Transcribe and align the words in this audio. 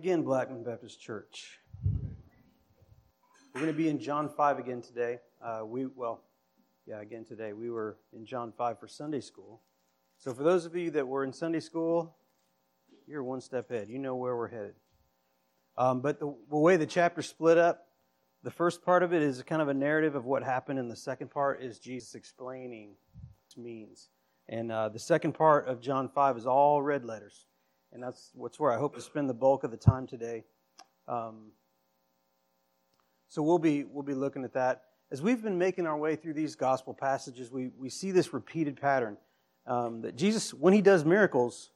again, 0.00 0.22
Blackman 0.22 0.62
Baptist 0.62 0.98
Church. 0.98 1.60
We're 3.52 3.60
going 3.60 3.66
to 3.66 3.76
be 3.76 3.90
in 3.90 3.98
John 3.98 4.30
5 4.34 4.58
again 4.58 4.80
today. 4.80 5.18
Uh, 5.44 5.60
we, 5.66 5.84
well, 5.94 6.22
yeah, 6.86 7.02
again 7.02 7.26
today. 7.26 7.52
We 7.52 7.68
were 7.68 7.98
in 8.14 8.24
John 8.24 8.50
5 8.56 8.80
for 8.80 8.88
Sunday 8.88 9.20
school. 9.20 9.60
So, 10.16 10.32
for 10.32 10.42
those 10.42 10.64
of 10.64 10.74
you 10.74 10.90
that 10.92 11.06
were 11.06 11.22
in 11.22 11.34
Sunday 11.34 11.60
school, 11.60 12.16
you're 13.06 13.22
one 13.22 13.42
step 13.42 13.70
ahead. 13.70 13.90
You 13.90 13.98
know 13.98 14.16
where 14.16 14.34
we're 14.34 14.48
headed. 14.48 14.72
Um, 15.76 16.00
but 16.00 16.18
the, 16.18 16.34
the 16.48 16.56
way 16.56 16.78
the 16.78 16.86
chapter 16.86 17.20
split 17.20 17.58
up, 17.58 17.86
the 18.42 18.50
first 18.50 18.82
part 18.82 19.02
of 19.02 19.12
it 19.12 19.20
is 19.20 19.42
kind 19.42 19.60
of 19.60 19.68
a 19.68 19.74
narrative 19.74 20.14
of 20.14 20.24
what 20.24 20.42
happened, 20.42 20.78
and 20.78 20.90
the 20.90 20.96
second 20.96 21.30
part 21.30 21.62
is 21.62 21.78
Jesus 21.78 22.14
explaining 22.14 22.94
means. 23.54 24.08
And 24.48 24.72
uh, 24.72 24.88
the 24.88 24.98
second 24.98 25.34
part 25.34 25.68
of 25.68 25.82
John 25.82 26.08
5 26.08 26.38
is 26.38 26.46
all 26.46 26.80
red 26.80 27.04
letters. 27.04 27.44
And 27.92 28.02
that's, 28.02 28.30
what's 28.34 28.60
where 28.60 28.72
I 28.72 28.78
hope 28.78 28.94
to 28.94 29.00
spend 29.00 29.28
the 29.28 29.34
bulk 29.34 29.64
of 29.64 29.70
the 29.70 29.76
time 29.76 30.06
today. 30.06 30.44
Um, 31.08 31.52
so 33.28 33.42
we'll 33.42 33.58
be, 33.58 33.84
we'll 33.84 34.04
be 34.04 34.14
looking 34.14 34.44
at 34.44 34.52
that. 34.54 34.82
As 35.10 35.22
we've 35.22 35.42
been 35.42 35.58
making 35.58 35.86
our 35.86 35.96
way 35.96 36.14
through 36.14 36.34
these 36.34 36.54
gospel 36.54 36.94
passages, 36.94 37.50
we, 37.50 37.70
we 37.78 37.90
see 37.90 38.12
this 38.12 38.32
repeated 38.32 38.80
pattern 38.80 39.16
um, 39.66 40.02
that 40.02 40.16
Jesus, 40.16 40.54
when 40.54 40.72
he 40.72 40.80
does 40.80 41.04
miracles, 41.04 41.70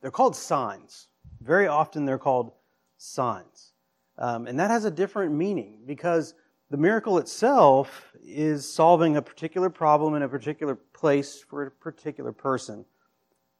they're 0.00 0.10
called 0.10 0.36
signs. 0.36 1.08
Very 1.40 1.66
often 1.66 2.04
they're 2.04 2.18
called 2.18 2.52
signs. 2.98 3.72
Um, 4.18 4.46
and 4.46 4.58
that 4.58 4.70
has 4.70 4.84
a 4.84 4.90
different 4.90 5.34
meaning 5.34 5.80
because 5.86 6.34
the 6.70 6.76
miracle 6.76 7.18
itself 7.18 8.12
is 8.24 8.70
solving 8.70 9.16
a 9.16 9.22
particular 9.22 9.70
problem 9.70 10.14
in 10.14 10.22
a 10.22 10.28
particular 10.28 10.74
place 10.74 11.40
for 11.48 11.66
a 11.66 11.70
particular 11.70 12.32
person. 12.32 12.84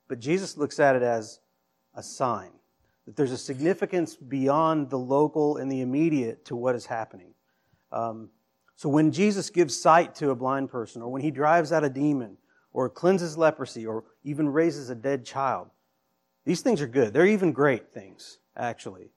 But 0.08 0.18
Jesus 0.18 0.56
looks 0.56 0.80
at 0.80 0.96
it 0.96 1.02
as 1.02 1.40
a 1.96 2.02
sign 2.02 2.50
that 3.06 3.16
there's 3.16 3.32
a 3.32 3.38
significance 3.38 4.16
beyond 4.16 4.90
the 4.90 4.98
local 4.98 5.56
and 5.56 5.70
the 5.70 5.80
immediate 5.80 6.44
to 6.44 6.56
what 6.56 6.74
is 6.74 6.86
happening. 6.86 7.32
Um, 7.92 8.30
so 8.74 8.88
when 8.88 9.12
Jesus 9.12 9.48
gives 9.48 9.80
sight 9.80 10.14
to 10.16 10.30
a 10.30 10.34
blind 10.34 10.70
person, 10.70 11.02
or 11.02 11.10
when 11.10 11.22
he 11.22 11.30
drives 11.30 11.72
out 11.72 11.84
a 11.84 11.88
demon, 11.88 12.36
or 12.72 12.90
cleanses 12.90 13.38
leprosy, 13.38 13.86
or 13.86 14.04
even 14.22 14.48
raises 14.48 14.90
a 14.90 14.94
dead 14.94 15.24
child, 15.24 15.68
these 16.44 16.60
things 16.60 16.82
are 16.82 16.86
good. 16.86 17.14
They're 17.14 17.26
even 17.26 17.52
great 17.52 17.90
things, 17.90 18.38
actually. 18.56 19.10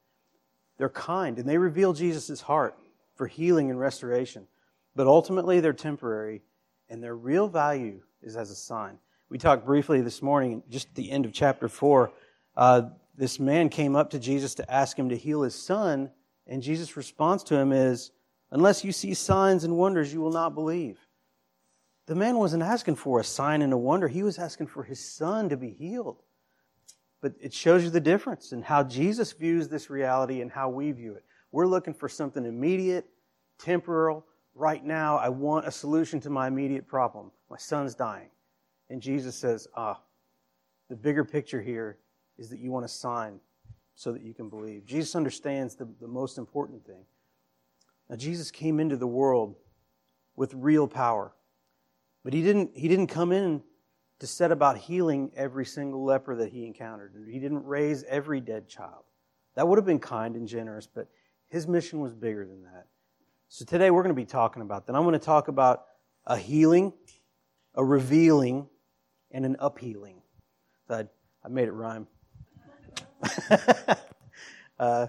They're 0.77 0.89
kind, 0.89 1.37
and 1.37 1.49
they 1.49 1.57
reveal 1.57 1.91
Jesus' 1.91 2.41
heart 2.41 2.77
for 3.15 3.27
healing 3.27 3.69
and 3.69 3.77
restoration. 3.77 4.47
But 4.95 5.07
ultimately, 5.07 5.59
they're 5.59 5.73
temporary, 5.73 6.41
and 6.89 7.03
their 7.03 7.17
real 7.17 7.49
value 7.49 8.01
is 8.21 8.37
as 8.37 8.49
a 8.49 8.55
sign. 8.55 8.97
We 9.29 9.37
talked 9.37 9.65
briefly 9.65 10.01
this 10.01 10.21
morning, 10.21 10.63
just 10.69 10.87
at 10.87 10.95
the 10.95 11.11
end 11.11 11.25
of 11.25 11.33
chapter 11.33 11.67
4. 11.67 12.11
Uh, 12.59 12.89
this 13.15 13.39
man 13.39 13.69
came 13.69 13.95
up 13.95 14.09
to 14.09 14.19
Jesus 14.19 14.53
to 14.55 14.69
ask 14.69 14.99
him 14.99 15.07
to 15.07 15.15
heal 15.15 15.43
his 15.43 15.55
son, 15.55 16.11
and 16.45 16.61
Jesus' 16.61 16.97
response 16.97 17.41
to 17.43 17.55
him 17.55 17.71
is, 17.71 18.11
Unless 18.51 18.83
you 18.83 18.91
see 18.91 19.13
signs 19.13 19.63
and 19.63 19.77
wonders, 19.77 20.11
you 20.11 20.19
will 20.19 20.33
not 20.33 20.55
believe. 20.55 20.99
The 22.07 22.15
man 22.15 22.37
wasn't 22.37 22.63
asking 22.63 22.95
for 22.95 23.21
a 23.21 23.23
sign 23.23 23.61
and 23.61 23.71
a 23.71 23.77
wonder, 23.77 24.09
he 24.09 24.23
was 24.23 24.37
asking 24.37 24.67
for 24.67 24.83
his 24.83 24.99
son 24.99 25.47
to 25.47 25.55
be 25.55 25.69
healed. 25.69 26.21
But 27.21 27.35
it 27.39 27.53
shows 27.53 27.85
you 27.85 27.91
the 27.91 28.01
difference 28.01 28.51
in 28.51 28.61
how 28.61 28.83
Jesus 28.83 29.31
views 29.31 29.69
this 29.69 29.89
reality 29.89 30.41
and 30.41 30.51
how 30.51 30.67
we 30.67 30.91
view 30.91 31.13
it. 31.13 31.23
We're 31.53 31.65
looking 31.65 31.93
for 31.93 32.09
something 32.09 32.43
immediate, 32.43 33.05
temporal. 33.57 34.25
Right 34.53 34.83
now, 34.83 35.17
I 35.17 35.29
want 35.29 35.65
a 35.65 35.71
solution 35.71 36.19
to 36.21 36.29
my 36.29 36.47
immediate 36.47 36.89
problem. 36.89 37.31
My 37.49 37.57
son's 37.57 37.95
dying. 37.95 38.31
And 38.89 39.01
Jesus 39.01 39.37
says, 39.37 39.65
ah, 39.77 40.01
the 40.89 40.97
bigger 40.97 41.23
picture 41.23 41.61
here 41.61 41.99
is 42.39 42.49
that 42.49 42.59
you 42.59 42.71
want 42.71 42.85
a 42.85 42.89
sign 42.89 43.39
so 43.95 44.13
that 44.13 44.23
you 44.23 44.33
can 44.33 44.49
believe. 44.49 44.85
Jesus 44.85 45.13
understands 45.13 45.75
the, 45.75 45.87
the 45.99 46.07
most 46.07 46.37
important 46.37 46.85
thing. 46.85 47.03
Now, 48.09 48.15
Jesus 48.15 48.49
came 48.49 48.79
into 48.79 48.95
the 48.95 49.07
world 49.07 49.55
with 50.35 50.53
real 50.53 50.87
power, 50.87 51.33
but 52.23 52.33
he 52.33 52.41
didn't, 52.41 52.71
he 52.75 52.87
didn't 52.87 53.07
come 53.07 53.31
in 53.31 53.61
to 54.19 54.27
set 54.27 54.51
about 54.51 54.77
healing 54.77 55.31
every 55.35 55.65
single 55.65 56.03
leper 56.03 56.35
that 56.37 56.49
he 56.51 56.65
encountered. 56.65 57.13
He 57.29 57.39
didn't 57.39 57.65
raise 57.65 58.03
every 58.05 58.39
dead 58.39 58.67
child. 58.67 59.03
That 59.55 59.67
would 59.67 59.77
have 59.77 59.85
been 59.85 59.99
kind 59.99 60.35
and 60.35 60.47
generous, 60.47 60.87
but 60.87 61.07
his 61.49 61.67
mission 61.67 61.99
was 61.99 62.13
bigger 62.13 62.45
than 62.45 62.63
that. 62.63 62.87
So 63.49 63.65
today 63.65 63.91
we're 63.91 64.03
going 64.03 64.15
to 64.15 64.21
be 64.21 64.25
talking 64.25 64.61
about 64.61 64.87
that. 64.87 64.95
I'm 64.95 65.03
going 65.03 65.13
to 65.13 65.19
talk 65.19 65.47
about 65.49 65.85
a 66.25 66.37
healing, 66.37 66.93
a 67.75 67.83
revealing, 67.83 68.67
and 69.31 69.45
an 69.45 69.57
uphealing. 69.59 70.21
I, 70.89 71.05
I 71.43 71.47
made 71.49 71.67
it 71.67 71.71
rhyme. 71.71 72.07
uh, 74.79 75.07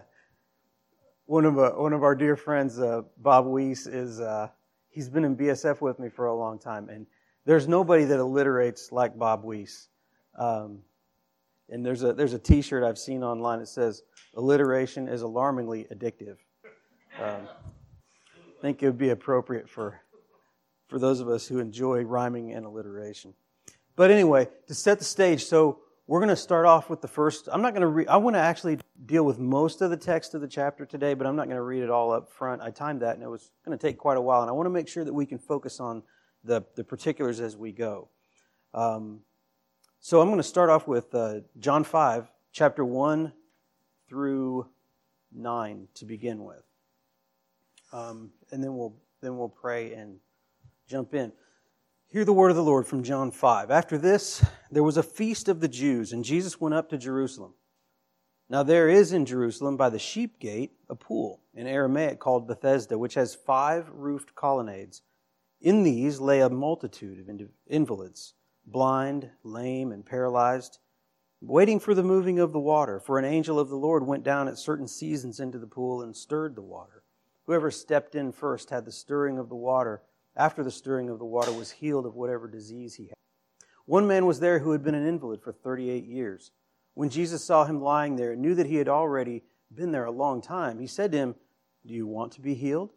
one 1.26 1.44
of 1.44 1.58
uh, 1.58 1.70
one 1.72 1.92
of 1.92 2.02
our 2.02 2.14
dear 2.14 2.36
friends, 2.36 2.78
uh, 2.78 3.02
Bob 3.18 3.46
Weiss, 3.46 3.86
is 3.86 4.20
uh, 4.20 4.48
he's 4.88 5.08
been 5.08 5.24
in 5.24 5.36
BSF 5.36 5.80
with 5.80 5.98
me 5.98 6.08
for 6.08 6.26
a 6.26 6.34
long 6.34 6.58
time, 6.58 6.88
and 6.88 7.06
there's 7.44 7.68
nobody 7.68 8.04
that 8.04 8.18
alliterates 8.18 8.92
like 8.92 9.16
Bob 9.16 9.44
Weiss. 9.44 9.88
Um, 10.36 10.80
and 11.68 11.86
there's 11.86 12.02
a 12.02 12.12
there's 12.12 12.32
a 12.32 12.38
T-shirt 12.38 12.82
I've 12.82 12.98
seen 12.98 13.22
online 13.22 13.60
that 13.60 13.68
says 13.68 14.02
alliteration 14.34 15.08
is 15.08 15.22
alarmingly 15.22 15.86
addictive. 15.92 16.36
Um, 17.20 17.48
I 18.36 18.62
think 18.62 18.82
it 18.82 18.86
would 18.86 18.98
be 18.98 19.10
appropriate 19.10 19.68
for 19.68 20.00
for 20.88 20.98
those 20.98 21.20
of 21.20 21.28
us 21.28 21.46
who 21.46 21.60
enjoy 21.60 22.02
rhyming 22.02 22.52
and 22.52 22.66
alliteration. 22.66 23.34
But 23.94 24.10
anyway, 24.10 24.48
to 24.66 24.74
set 24.74 24.98
the 24.98 25.04
stage, 25.04 25.44
so 25.44 25.80
we're 26.10 26.18
going 26.18 26.28
to 26.28 26.34
start 26.34 26.66
off 26.66 26.90
with 26.90 27.00
the 27.00 27.06
first. 27.06 27.48
I'm 27.52 27.62
not 27.62 27.72
going 27.72 27.82
to 27.82 27.86
read, 27.86 28.08
I 28.08 28.16
want 28.16 28.34
to 28.34 28.40
actually 28.40 28.78
deal 29.06 29.22
with 29.22 29.38
most 29.38 29.80
of 29.80 29.90
the 29.90 29.96
text 29.96 30.34
of 30.34 30.40
the 30.40 30.48
chapter 30.48 30.84
today, 30.84 31.14
but 31.14 31.24
I'm 31.24 31.36
not 31.36 31.44
going 31.44 31.56
to 31.56 31.62
read 31.62 31.84
it 31.84 31.88
all 31.88 32.10
up 32.10 32.28
front. 32.28 32.62
I 32.62 32.72
timed 32.72 33.02
that 33.02 33.14
and 33.14 33.22
it 33.22 33.28
was 33.28 33.52
going 33.64 33.78
to 33.78 33.80
take 33.80 33.96
quite 33.96 34.16
a 34.16 34.20
while, 34.20 34.40
and 34.40 34.50
I 34.50 34.52
want 34.52 34.66
to 34.66 34.70
make 34.70 34.88
sure 34.88 35.04
that 35.04 35.12
we 35.12 35.24
can 35.24 35.38
focus 35.38 35.78
on 35.78 36.02
the, 36.42 36.64
the 36.74 36.82
particulars 36.82 37.38
as 37.38 37.56
we 37.56 37.70
go. 37.70 38.08
Um, 38.74 39.20
so 40.00 40.20
I'm 40.20 40.26
going 40.26 40.40
to 40.40 40.42
start 40.42 40.68
off 40.68 40.88
with 40.88 41.14
uh, 41.14 41.42
John 41.60 41.84
5, 41.84 42.28
chapter 42.50 42.84
1 42.84 43.32
through 44.08 44.66
9 45.32 45.88
to 45.94 46.04
begin 46.06 46.42
with. 46.42 46.64
Um, 47.92 48.32
and 48.50 48.64
then 48.64 48.76
we'll, 48.76 48.96
then 49.20 49.38
we'll 49.38 49.48
pray 49.48 49.92
and 49.92 50.18
jump 50.88 51.14
in. 51.14 51.30
Hear 52.12 52.24
the 52.24 52.32
word 52.32 52.50
of 52.50 52.56
the 52.56 52.64
Lord 52.64 52.88
from 52.88 53.04
John 53.04 53.30
5. 53.30 53.70
After 53.70 53.96
this, 53.96 54.44
there 54.68 54.82
was 54.82 54.96
a 54.96 55.02
feast 55.02 55.48
of 55.48 55.60
the 55.60 55.68
Jews, 55.68 56.12
and 56.12 56.24
Jesus 56.24 56.60
went 56.60 56.74
up 56.74 56.90
to 56.90 56.98
Jerusalem. 56.98 57.54
Now 58.48 58.64
there 58.64 58.88
is 58.88 59.12
in 59.12 59.24
Jerusalem 59.24 59.76
by 59.76 59.90
the 59.90 60.00
sheep 60.00 60.40
gate 60.40 60.72
a 60.88 60.96
pool, 60.96 61.40
in 61.54 61.68
Aramaic 61.68 62.18
called 62.18 62.48
Bethesda, 62.48 62.98
which 62.98 63.14
has 63.14 63.36
five 63.36 63.88
roofed 63.92 64.34
colonnades. 64.34 65.02
In 65.60 65.84
these 65.84 66.18
lay 66.18 66.40
a 66.40 66.50
multitude 66.50 67.20
of 67.20 67.48
invalids, 67.68 68.34
blind, 68.66 69.30
lame, 69.44 69.92
and 69.92 70.04
paralyzed, 70.04 70.80
waiting 71.40 71.78
for 71.78 71.94
the 71.94 72.02
moving 72.02 72.40
of 72.40 72.50
the 72.50 72.58
water. 72.58 72.98
For 72.98 73.20
an 73.20 73.24
angel 73.24 73.60
of 73.60 73.68
the 73.68 73.76
Lord 73.76 74.04
went 74.04 74.24
down 74.24 74.48
at 74.48 74.58
certain 74.58 74.88
seasons 74.88 75.38
into 75.38 75.60
the 75.60 75.68
pool 75.68 76.02
and 76.02 76.16
stirred 76.16 76.56
the 76.56 76.60
water. 76.60 77.04
Whoever 77.46 77.70
stepped 77.70 78.16
in 78.16 78.32
first 78.32 78.70
had 78.70 78.84
the 78.84 78.90
stirring 78.90 79.38
of 79.38 79.48
the 79.48 79.54
water 79.54 80.02
after 80.36 80.62
the 80.62 80.70
stirring 80.70 81.08
of 81.08 81.18
the 81.18 81.24
water, 81.24 81.52
was 81.52 81.70
healed 81.70 82.06
of 82.06 82.14
whatever 82.14 82.48
disease 82.48 82.94
he 82.94 83.04
had. 83.04 83.14
One 83.86 84.06
man 84.06 84.26
was 84.26 84.40
there 84.40 84.60
who 84.60 84.72
had 84.72 84.84
been 84.84 84.94
an 84.94 85.06
invalid 85.06 85.42
for 85.42 85.52
38 85.52 86.04
years. 86.04 86.52
When 86.94 87.10
Jesus 87.10 87.44
saw 87.44 87.64
him 87.64 87.80
lying 87.80 88.16
there 88.16 88.32
and 88.32 88.42
knew 88.42 88.54
that 88.54 88.66
he 88.66 88.76
had 88.76 88.88
already 88.88 89.42
been 89.74 89.92
there 89.92 90.04
a 90.04 90.12
long 90.12 90.42
time, 90.42 90.78
he 90.78 90.86
said 90.86 91.12
to 91.12 91.18
him, 91.18 91.34
Do 91.86 91.94
you 91.94 92.06
want 92.06 92.32
to 92.32 92.40
be 92.40 92.54
healed? 92.54 92.92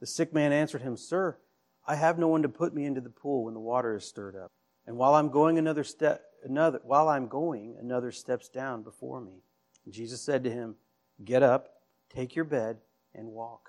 The 0.00 0.06
sick 0.06 0.32
man 0.32 0.52
answered 0.52 0.82
him, 0.82 0.96
Sir, 0.96 1.38
I 1.86 1.96
have 1.96 2.18
no 2.18 2.28
one 2.28 2.42
to 2.42 2.48
put 2.48 2.74
me 2.74 2.84
into 2.84 3.00
the 3.00 3.10
pool 3.10 3.44
when 3.44 3.54
the 3.54 3.60
water 3.60 3.96
is 3.96 4.04
stirred 4.04 4.36
up. 4.36 4.50
And 4.86 4.96
while 4.96 5.14
I'm 5.14 5.30
going 5.30 5.58
another 5.58 5.84
step, 5.84 6.22
another, 6.44 6.80
while 6.82 7.08
I'm 7.08 7.28
going, 7.28 7.76
another 7.80 8.12
steps 8.12 8.48
down 8.48 8.82
before 8.82 9.20
me. 9.20 9.42
And 9.84 9.94
Jesus 9.94 10.20
said 10.20 10.44
to 10.44 10.50
him, 10.50 10.76
Get 11.24 11.42
up, 11.42 11.68
take 12.10 12.36
your 12.36 12.44
bed, 12.44 12.78
and 13.14 13.28
walk. 13.28 13.67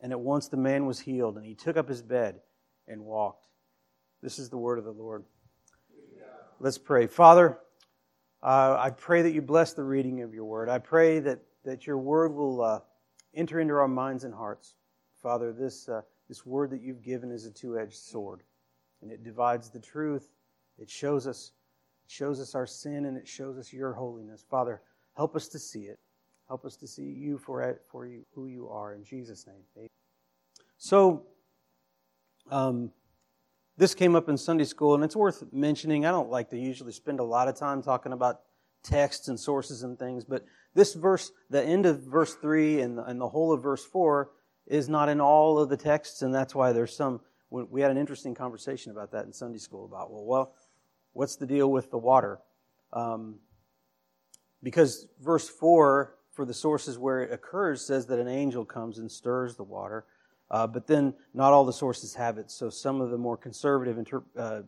And 0.00 0.12
at 0.12 0.20
once 0.20 0.48
the 0.48 0.56
man 0.56 0.86
was 0.86 1.00
healed, 1.00 1.36
and 1.36 1.44
he 1.44 1.54
took 1.54 1.76
up 1.76 1.88
his 1.88 2.02
bed 2.02 2.40
and 2.88 3.04
walked. 3.04 3.46
This 4.22 4.38
is 4.38 4.48
the 4.50 4.56
word 4.56 4.78
of 4.78 4.84
the 4.84 4.90
Lord. 4.90 5.24
Let's 6.58 6.78
pray. 6.78 7.06
Father, 7.06 7.58
uh, 8.42 8.76
I 8.78 8.90
pray 8.90 9.22
that 9.22 9.32
you 9.32 9.42
bless 9.42 9.72
the 9.72 9.82
reading 9.82 10.22
of 10.22 10.34
your 10.34 10.44
word. 10.44 10.68
I 10.68 10.78
pray 10.78 11.18
that, 11.20 11.40
that 11.64 11.86
your 11.86 11.98
word 11.98 12.34
will 12.34 12.62
uh, 12.62 12.80
enter 13.34 13.60
into 13.60 13.74
our 13.74 13.88
minds 13.88 14.24
and 14.24 14.34
hearts. 14.34 14.74
Father, 15.22 15.52
this, 15.52 15.88
uh, 15.88 16.02
this 16.28 16.44
word 16.44 16.70
that 16.70 16.82
you've 16.82 17.02
given 17.02 17.30
is 17.30 17.46
a 17.46 17.50
two 17.50 17.78
edged 17.78 17.96
sword, 17.96 18.42
and 19.02 19.10
it 19.10 19.24
divides 19.24 19.70
the 19.70 19.80
truth. 19.80 20.30
It 20.78 20.90
shows 20.90 21.26
us, 21.26 21.52
it 22.04 22.10
shows 22.10 22.40
us 22.40 22.54
our 22.54 22.66
sin, 22.66 23.06
and 23.06 23.16
it 23.16 23.28
shows 23.28 23.58
us 23.58 23.72
your 23.72 23.92
holiness. 23.92 24.44
Father, 24.50 24.82
help 25.16 25.36
us 25.36 25.48
to 25.48 25.58
see 25.58 25.84
it. 25.84 25.98
Help 26.50 26.64
us 26.64 26.74
to 26.74 26.88
see 26.88 27.04
you 27.04 27.38
for, 27.38 27.78
for 27.92 28.08
you, 28.08 28.26
who 28.34 28.48
you 28.48 28.68
are. 28.68 28.92
In 28.92 29.04
Jesus' 29.04 29.46
name. 29.46 29.62
Amen. 29.76 29.88
So, 30.78 31.22
um, 32.50 32.90
this 33.76 33.94
came 33.94 34.16
up 34.16 34.28
in 34.28 34.36
Sunday 34.36 34.64
school, 34.64 34.96
and 34.96 35.04
it's 35.04 35.14
worth 35.14 35.44
mentioning. 35.52 36.04
I 36.04 36.10
don't 36.10 36.28
like 36.28 36.50
to 36.50 36.58
usually 36.58 36.90
spend 36.90 37.20
a 37.20 37.24
lot 37.24 37.46
of 37.46 37.54
time 37.54 37.84
talking 37.84 38.12
about 38.12 38.40
texts 38.82 39.28
and 39.28 39.38
sources 39.38 39.84
and 39.84 39.96
things, 39.96 40.24
but 40.24 40.44
This 40.74 40.94
verse, 40.94 41.30
the 41.50 41.62
end 41.62 41.86
of 41.86 42.02
verse 42.02 42.34
3 42.34 42.80
and 42.80 42.98
the, 42.98 43.04
and 43.04 43.20
the 43.20 43.28
whole 43.28 43.52
of 43.52 43.62
verse 43.62 43.84
4 43.84 44.32
is 44.66 44.88
not 44.88 45.08
in 45.08 45.20
all 45.20 45.56
of 45.56 45.68
the 45.68 45.76
texts, 45.76 46.22
and 46.22 46.34
that's 46.34 46.52
why 46.52 46.72
there's 46.72 46.96
some. 46.96 47.20
We 47.50 47.80
had 47.80 47.92
an 47.92 47.96
interesting 47.96 48.34
conversation 48.34 48.90
about 48.90 49.12
that 49.12 49.24
in 49.24 49.32
Sunday 49.32 49.58
school 49.58 49.84
about, 49.84 50.10
well, 50.10 50.24
well, 50.24 50.54
what's 51.12 51.36
the 51.36 51.46
deal 51.46 51.70
with 51.70 51.92
the 51.92 51.98
water? 51.98 52.40
Um, 52.92 53.36
because 54.64 55.06
verse 55.20 55.48
4, 55.48 56.16
for 56.32 56.44
the 56.44 56.54
sources 56.54 56.98
where 56.98 57.22
it 57.22 57.32
occurs, 57.32 57.84
says 57.84 58.06
that 58.06 58.18
an 58.18 58.28
angel 58.28 58.64
comes 58.64 58.98
and 58.98 59.10
stirs 59.10 59.56
the 59.56 59.64
water. 59.64 60.04
Uh, 60.50 60.66
but 60.66 60.86
then 60.86 61.14
not 61.32 61.52
all 61.52 61.64
the 61.64 61.72
sources 61.72 62.14
have 62.14 62.38
it. 62.38 62.50
So 62.50 62.70
some 62.70 63.00
of 63.00 63.10
the 63.10 63.18
more 63.18 63.36
conservative 63.36 63.98
inter- 63.98 64.24
uh, 64.36 64.62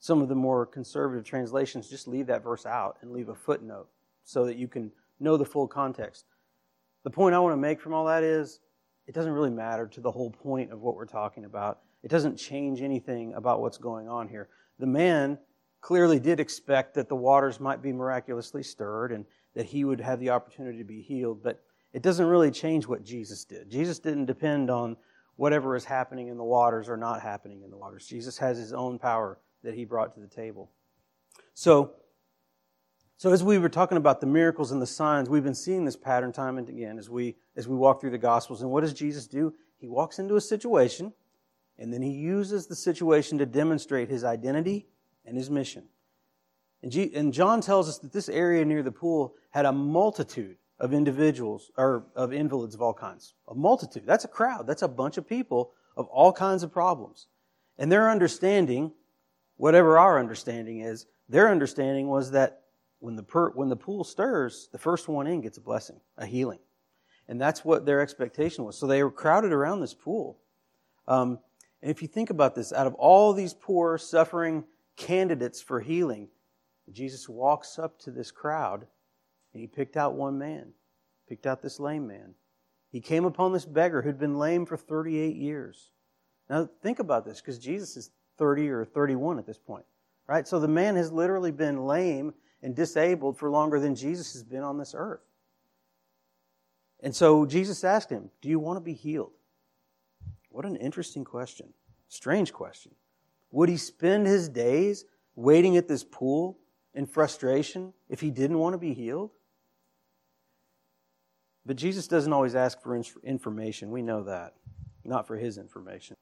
some 0.00 0.20
of 0.20 0.28
the 0.28 0.34
more 0.34 0.66
conservative 0.66 1.24
translations 1.24 1.88
just 1.88 2.08
leave 2.08 2.26
that 2.26 2.42
verse 2.42 2.66
out 2.66 2.98
and 3.02 3.12
leave 3.12 3.28
a 3.28 3.36
footnote 3.36 3.88
so 4.24 4.44
that 4.46 4.56
you 4.56 4.66
can 4.66 4.90
know 5.20 5.36
the 5.36 5.44
full 5.44 5.68
context. 5.68 6.24
The 7.04 7.10
point 7.10 7.36
I 7.36 7.38
want 7.38 7.52
to 7.52 7.56
make 7.56 7.80
from 7.80 7.94
all 7.94 8.06
that 8.06 8.24
is 8.24 8.58
it 9.06 9.14
doesn't 9.14 9.32
really 9.32 9.50
matter 9.50 9.86
to 9.86 10.00
the 10.00 10.10
whole 10.10 10.30
point 10.30 10.72
of 10.72 10.80
what 10.80 10.96
we're 10.96 11.06
talking 11.06 11.44
about. 11.44 11.80
It 12.02 12.10
doesn't 12.10 12.36
change 12.36 12.82
anything 12.82 13.34
about 13.34 13.60
what's 13.60 13.78
going 13.78 14.08
on 14.08 14.28
here. 14.28 14.48
The 14.80 14.86
man 14.86 15.38
clearly 15.80 16.18
did 16.18 16.40
expect 16.40 16.94
that 16.94 17.08
the 17.08 17.14
waters 17.14 17.60
might 17.60 17.80
be 17.80 17.92
miraculously 17.92 18.64
stirred 18.64 19.12
and 19.12 19.24
that 19.54 19.66
he 19.66 19.84
would 19.84 20.00
have 20.00 20.20
the 20.20 20.30
opportunity 20.30 20.78
to 20.78 20.84
be 20.84 21.00
healed, 21.00 21.42
but 21.42 21.62
it 21.92 22.02
doesn't 22.02 22.26
really 22.26 22.50
change 22.50 22.86
what 22.86 23.04
Jesus 23.04 23.44
did. 23.44 23.70
Jesus 23.70 23.98
didn't 23.98 24.26
depend 24.26 24.70
on 24.70 24.96
whatever 25.36 25.76
is 25.76 25.84
happening 25.84 26.28
in 26.28 26.36
the 26.36 26.44
waters 26.44 26.88
or 26.88 26.96
not 26.96 27.20
happening 27.20 27.62
in 27.62 27.70
the 27.70 27.76
waters. 27.76 28.06
Jesus 28.06 28.38
has 28.38 28.56
his 28.56 28.72
own 28.72 28.98
power 28.98 29.38
that 29.62 29.74
he 29.74 29.84
brought 29.84 30.12
to 30.14 30.20
the 30.20 30.26
table. 30.26 30.70
So, 31.54 31.92
so 33.16 33.32
as 33.32 33.44
we 33.44 33.58
were 33.58 33.68
talking 33.68 33.98
about 33.98 34.20
the 34.20 34.26
miracles 34.26 34.72
and 34.72 34.80
the 34.80 34.86
signs, 34.86 35.28
we've 35.28 35.44
been 35.44 35.54
seeing 35.54 35.84
this 35.84 35.96
pattern 35.96 36.32
time 36.32 36.58
and 36.58 36.68
again 36.68 36.98
as 36.98 37.08
we 37.08 37.36
as 37.56 37.68
we 37.68 37.76
walk 37.76 38.00
through 38.00 38.10
the 38.10 38.18
gospels. 38.18 38.62
And 38.62 38.70
what 38.70 38.80
does 38.80 38.92
Jesus 38.92 39.26
do? 39.26 39.54
He 39.78 39.86
walks 39.86 40.18
into 40.18 40.36
a 40.36 40.40
situation 40.40 41.12
and 41.78 41.92
then 41.92 42.02
he 42.02 42.10
uses 42.10 42.66
the 42.66 42.76
situation 42.76 43.38
to 43.38 43.46
demonstrate 43.46 44.08
his 44.08 44.24
identity 44.24 44.86
and 45.24 45.36
his 45.36 45.50
mission. 45.50 45.84
And, 46.82 47.32
John 47.32 47.60
tells 47.60 47.88
us 47.88 47.98
that 47.98 48.12
this 48.12 48.28
area 48.28 48.64
near 48.64 48.82
the 48.82 48.90
pool 48.90 49.34
had 49.50 49.66
a 49.66 49.72
multitude 49.72 50.56
of 50.80 50.92
individuals 50.92 51.70
or 51.76 52.06
of 52.16 52.32
invalids 52.32 52.74
of 52.74 52.82
all 52.82 52.92
kinds. 52.92 53.34
A 53.48 53.54
multitude. 53.54 54.02
That's 54.04 54.24
a 54.24 54.28
crowd. 54.28 54.66
That's 54.66 54.82
a 54.82 54.88
bunch 54.88 55.16
of 55.16 55.28
people 55.28 55.72
of 55.96 56.06
all 56.06 56.32
kinds 56.32 56.64
of 56.64 56.72
problems. 56.72 57.28
And 57.78 57.90
their 57.90 58.10
understanding, 58.10 58.92
whatever 59.56 59.96
our 59.98 60.18
understanding 60.18 60.80
is, 60.80 61.06
their 61.28 61.50
understanding 61.50 62.08
was 62.08 62.32
that 62.32 62.62
when 62.98 63.14
the, 63.16 63.22
per, 63.22 63.50
when 63.50 63.68
the 63.68 63.76
pool 63.76 64.02
stirs, 64.02 64.68
the 64.72 64.78
first 64.78 65.08
one 65.08 65.26
in 65.26 65.40
gets 65.40 65.58
a 65.58 65.60
blessing, 65.60 66.00
a 66.18 66.26
healing. 66.26 66.58
And 67.28 67.40
that's 67.40 67.64
what 67.64 67.86
their 67.86 68.00
expectation 68.00 68.64
was. 68.64 68.76
So 68.76 68.86
they 68.86 69.02
were 69.02 69.10
crowded 69.10 69.52
around 69.52 69.80
this 69.80 69.94
pool. 69.94 70.38
Um, 71.06 71.38
and 71.80 71.90
if 71.90 72.02
you 72.02 72.08
think 72.08 72.30
about 72.30 72.54
this, 72.54 72.72
out 72.72 72.86
of 72.86 72.94
all 72.94 73.32
these 73.32 73.54
poor, 73.54 73.98
suffering 73.98 74.64
candidates 74.96 75.60
for 75.60 75.80
healing, 75.80 76.28
Jesus 76.90 77.28
walks 77.28 77.78
up 77.78 77.98
to 78.00 78.10
this 78.10 78.30
crowd 78.30 78.86
and 79.52 79.60
he 79.60 79.66
picked 79.66 79.96
out 79.96 80.14
one 80.14 80.38
man, 80.38 80.72
picked 81.28 81.46
out 81.46 81.62
this 81.62 81.78
lame 81.78 82.06
man. 82.06 82.34
He 82.90 83.00
came 83.00 83.24
upon 83.24 83.52
this 83.52 83.64
beggar 83.64 84.02
who'd 84.02 84.18
been 84.18 84.38
lame 84.38 84.66
for 84.66 84.76
38 84.76 85.36
years. 85.36 85.90
Now, 86.50 86.68
think 86.82 86.98
about 86.98 87.24
this, 87.24 87.40
because 87.40 87.58
Jesus 87.58 87.96
is 87.96 88.10
30 88.36 88.68
or 88.68 88.84
31 88.84 89.38
at 89.38 89.46
this 89.46 89.58
point, 89.58 89.84
right? 90.26 90.46
So 90.46 90.58
the 90.58 90.68
man 90.68 90.96
has 90.96 91.10
literally 91.10 91.52
been 91.52 91.86
lame 91.86 92.34
and 92.62 92.74
disabled 92.74 93.38
for 93.38 93.50
longer 93.50 93.80
than 93.80 93.94
Jesus 93.94 94.32
has 94.34 94.42
been 94.42 94.62
on 94.62 94.78
this 94.78 94.94
earth. 94.96 95.22
And 97.02 97.14
so 97.14 97.46
Jesus 97.46 97.82
asked 97.82 98.10
him, 98.10 98.30
Do 98.40 98.48
you 98.48 98.58
want 98.58 98.76
to 98.76 98.80
be 98.80 98.92
healed? 98.92 99.32
What 100.50 100.66
an 100.66 100.76
interesting 100.76 101.24
question. 101.24 101.72
Strange 102.08 102.52
question. 102.52 102.92
Would 103.50 103.68
he 103.68 103.76
spend 103.76 104.26
his 104.26 104.48
days 104.48 105.04
waiting 105.34 105.76
at 105.76 105.88
this 105.88 106.04
pool 106.04 106.58
in 106.94 107.06
frustration 107.06 107.92
if 108.08 108.20
he 108.20 108.30
didn't 108.30 108.58
want 108.58 108.74
to 108.74 108.78
be 108.78 108.94
healed? 108.94 109.30
But 111.64 111.76
Jesus 111.76 112.08
doesn't 112.08 112.32
always 112.32 112.54
ask 112.54 112.82
for 112.82 113.00
information. 113.22 113.90
We 113.90 114.02
know 114.02 114.24
that. 114.24 114.54
Not 115.04 115.26
for 115.26 115.36
his 115.36 115.58
information. 115.58 116.16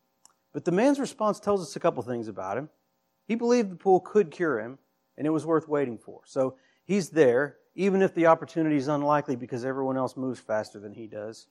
But 0.52 0.64
the 0.64 0.72
man's 0.72 1.00
response 1.00 1.40
tells 1.40 1.62
us 1.62 1.76
a 1.76 1.80
couple 1.80 2.02
things 2.02 2.28
about 2.28 2.58
him. 2.58 2.68
He 3.26 3.34
believed 3.34 3.70
the 3.70 3.76
pool 3.76 4.00
could 4.00 4.30
cure 4.30 4.58
him, 4.58 4.78
and 5.16 5.26
it 5.26 5.30
was 5.30 5.46
worth 5.46 5.68
waiting 5.68 5.98
for. 5.98 6.22
So 6.24 6.56
he's 6.84 7.10
there, 7.10 7.56
even 7.74 8.02
if 8.02 8.14
the 8.14 8.26
opportunity 8.26 8.76
is 8.76 8.88
unlikely 8.88 9.36
because 9.36 9.64
everyone 9.64 9.96
else 9.96 10.16
moves 10.16 10.40
faster 10.40 10.80
than 10.80 10.92
he 10.92 11.06
does. 11.06 11.46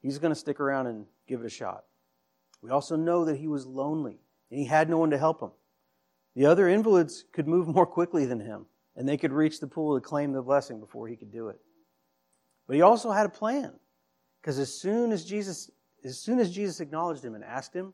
He's 0.00 0.18
going 0.18 0.32
to 0.32 0.38
stick 0.38 0.60
around 0.60 0.86
and 0.86 1.06
give 1.28 1.40
it 1.40 1.46
a 1.46 1.50
shot. 1.50 1.84
We 2.62 2.70
also 2.70 2.96
know 2.96 3.24
that 3.26 3.36
he 3.36 3.48
was 3.48 3.66
lonely, 3.66 4.20
and 4.50 4.58
he 4.58 4.66
had 4.66 4.88
no 4.88 4.98
one 4.98 5.10
to 5.10 5.18
help 5.18 5.40
him. 5.40 5.50
The 6.40 6.46
other 6.46 6.70
invalids 6.70 7.26
could 7.34 7.46
move 7.46 7.68
more 7.68 7.84
quickly 7.84 8.24
than 8.24 8.40
him, 8.40 8.64
and 8.96 9.06
they 9.06 9.18
could 9.18 9.30
reach 9.30 9.60
the 9.60 9.66
pool 9.66 9.94
to 9.94 10.00
claim 10.00 10.32
the 10.32 10.40
blessing 10.40 10.80
before 10.80 11.06
he 11.06 11.14
could 11.14 11.30
do 11.30 11.48
it. 11.48 11.60
But 12.66 12.76
he 12.76 12.80
also 12.80 13.10
had 13.10 13.26
a 13.26 13.28
plan. 13.28 13.74
Because 14.40 14.58
as 14.58 14.72
soon 14.72 15.12
as 15.12 15.26
Jesus, 15.26 15.70
as 16.02 16.18
soon 16.18 16.38
as 16.38 16.50
Jesus 16.50 16.80
acknowledged 16.80 17.22
him 17.22 17.34
and 17.34 17.44
asked 17.44 17.74
him, 17.74 17.92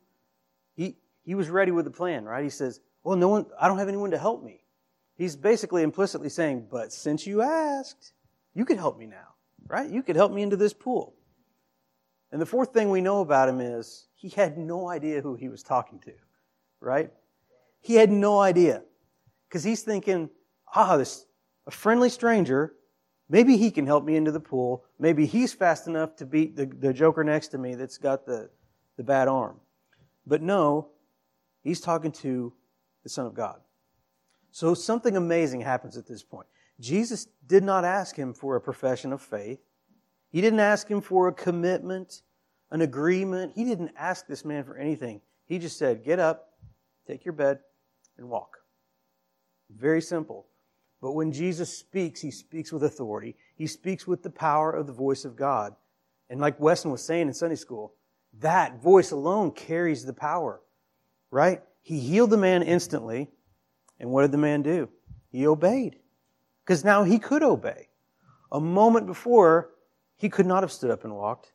he, 0.77 0.97
he 1.25 1.35
was 1.35 1.51
ready 1.51 1.73
with 1.73 1.89
a 1.89 1.91
plan, 1.91 2.25
right? 2.25 2.45
He 2.45 2.51
says, 2.51 2.79
Well, 3.03 3.17
no 3.17 3.27
one, 3.27 3.47
I 3.61 3.67
don't 3.67 3.79
have 3.79 3.89
anyone 3.89 4.13
to 4.13 4.19
help 4.19 4.45
me. 4.45 4.61
He's 5.17 5.35
basically 5.35 5.83
implicitly 5.83 6.29
saying, 6.29 6.69
But 6.71 6.93
since 6.93 7.27
you 7.27 7.43
asked, 7.43 8.13
you 8.55 8.65
could 8.65 8.79
help 8.79 8.97
me 8.97 9.07
now, 9.07 9.35
right? 9.67 9.91
You 9.91 10.05
could 10.05 10.15
help 10.15 10.31
me 10.31 10.43
into 10.43 10.57
this 10.57 10.73
pool. 10.73 11.17
And 12.31 12.41
the 12.41 12.47
fourth 12.47 12.73
thing 12.73 12.91
we 12.91 13.01
know 13.01 13.23
about 13.23 13.49
him 13.49 13.61
is 13.61 14.07
he 14.15 14.29
had 14.29 14.57
no 14.57 14.89
idea 14.89 15.21
who 15.21 15.35
he 15.35 15.49
was 15.49 15.65
talking 15.65 15.99
to, 15.99 16.13
right? 16.79 17.11
He 17.87 17.95
had 17.95 18.11
no 18.11 18.41
idea. 18.41 18.83
Because 19.49 19.63
he's 19.65 19.83
thinking, 19.83 20.29
ah, 20.75 20.97
this 20.97 21.27
a 21.67 21.71
friendly 21.71 22.11
stranger 22.11 22.75
Maybe 23.29 23.57
he 23.57 23.71
can 23.71 23.87
help 23.87 24.05
me 24.05 24.17
into 24.17 24.31
the 24.31 24.41
pool. 24.41 24.85
Maybe 24.99 25.27
he's 25.27 25.53
fast 25.53 25.89
enough 25.89 26.15
to 26.17 26.27
beat 26.27 26.57
the, 26.57 26.67
the 26.67 26.93
joker 26.93 27.25
next 27.25 27.49
to 27.49 27.59
me 27.59 27.75
that's 27.75 27.99
got 27.99 28.25
the, 28.25 28.51
the 28.97 29.03
bad 29.03 29.27
arm. 29.27 29.57
But 30.27 30.43
no, 30.43 30.89
he's 31.63 31.81
talking 31.81 32.13
to 32.13 32.53
the 33.03 33.09
Son 33.09 33.27
of 33.27 33.35
God. 33.35 33.61
So 34.53 34.75
something 34.75 35.17
amazing 35.17 35.61
happens 35.61 35.97
at 35.97 36.07
this 36.07 36.23
point. 36.23 36.47
Jesus 36.79 37.27
did 37.47 37.65
not 37.65 37.85
ask 37.85 38.17
him 38.17 38.33
for 38.33 38.57
a 38.57 38.61
profession 38.61 39.13
of 39.13 39.21
faith. 39.21 39.61
He 40.31 40.41
didn't 40.41 40.61
ask 40.61 40.89
him 40.89 41.01
for 41.01 41.29
a 41.29 41.33
commitment, 41.33 42.23
an 42.71 42.81
agreement. 42.81 43.53
He 43.55 43.65
didn't 43.65 43.93
ask 43.97 44.27
this 44.27 44.45
man 44.45 44.65
for 44.65 44.77
anything. 44.77 45.21
He 45.47 45.59
just 45.59 45.79
said, 45.79 46.05
Get 46.05 46.19
up, 46.19 46.53
take 47.07 47.25
your 47.25 47.33
bed, 47.33 47.61
and 48.19 48.29
walk. 48.29 48.59
Very 49.71 50.01
simple. 50.01 50.47
But 51.01 51.13
when 51.13 51.33
Jesus 51.33 51.77
speaks, 51.77 52.21
he 52.21 52.31
speaks 52.31 52.73
with 52.73 52.85
authority. 52.85 53.37
He 53.55 53.67
speaks 53.67 54.07
with 54.07 54.23
the 54.23 54.31
power 54.31 54.73
of 54.73 54.87
the 54.87 54.93
voice 54.93 55.25
of 55.25 55.37
God. 55.37 55.75
And 56.31 56.41
like 56.41 56.59
Weston 56.59 56.91
was 56.91 57.05
saying 57.05 57.29
in 57.29 57.35
Sunday 57.35 57.57
school, 57.57 57.95
that 58.41 58.83
voice 58.83 59.11
alone 59.13 59.53
carries 59.53 60.05
the 60.05 60.13
power, 60.13 60.61
right? 61.31 61.63
He 61.83 62.01
healed 62.01 62.31
the 62.31 62.37
man 62.37 62.63
instantly. 62.63 63.31
And 64.01 64.11
what 64.11 64.23
did 64.23 64.33
the 64.33 64.39
man 64.39 64.63
do? 64.63 64.89
He 65.31 65.47
obeyed. 65.47 65.97
Because 66.65 66.85
now 66.85 67.05
he 67.05 67.19
could 67.19 67.43
obey. 67.43 67.89
A 68.51 68.61
moment 68.61 69.07
before, 69.07 69.71
he 70.17 70.29
could 70.29 70.47
not 70.47 70.63
have 70.63 70.73
stood 70.73 70.91
up 70.91 71.05
and 71.05 71.15
walked. 71.15 71.53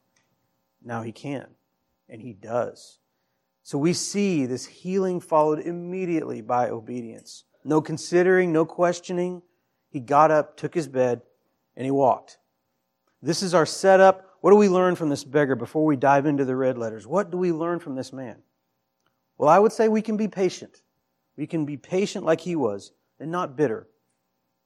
Now 0.83 1.01
he 1.01 1.11
can. 1.11 1.47
And 2.07 2.21
he 2.21 2.33
does. 2.33 2.99
So 3.63 3.77
we 3.77 3.93
see 3.93 4.45
this 4.45 4.65
healing 4.65 5.19
followed 5.19 5.59
immediately 5.59 6.41
by 6.41 6.69
obedience. 6.69 7.45
No 7.63 7.81
considering, 7.81 8.51
no 8.51 8.65
questioning. 8.65 9.41
He 9.89 9.99
got 9.99 10.31
up, 10.31 10.57
took 10.57 10.73
his 10.73 10.87
bed, 10.87 11.21
and 11.75 11.85
he 11.85 11.91
walked. 11.91 12.37
This 13.21 13.43
is 13.43 13.53
our 13.53 13.65
setup. 13.65 14.27
What 14.41 14.51
do 14.51 14.57
we 14.57 14.69
learn 14.69 14.95
from 14.95 15.09
this 15.09 15.23
beggar 15.23 15.55
before 15.55 15.85
we 15.85 15.95
dive 15.95 16.25
into 16.25 16.45
the 16.45 16.55
red 16.55 16.77
letters? 16.77 17.05
What 17.05 17.29
do 17.29 17.37
we 17.37 17.51
learn 17.51 17.79
from 17.79 17.95
this 17.95 18.11
man? 18.11 18.37
Well, 19.37 19.49
I 19.49 19.59
would 19.59 19.71
say 19.71 19.87
we 19.87 20.01
can 20.01 20.17
be 20.17 20.27
patient. 20.27 20.81
We 21.37 21.45
can 21.45 21.65
be 21.65 21.77
patient 21.77 22.25
like 22.25 22.41
he 22.41 22.55
was 22.55 22.91
and 23.19 23.31
not 23.31 23.55
bitter. 23.55 23.87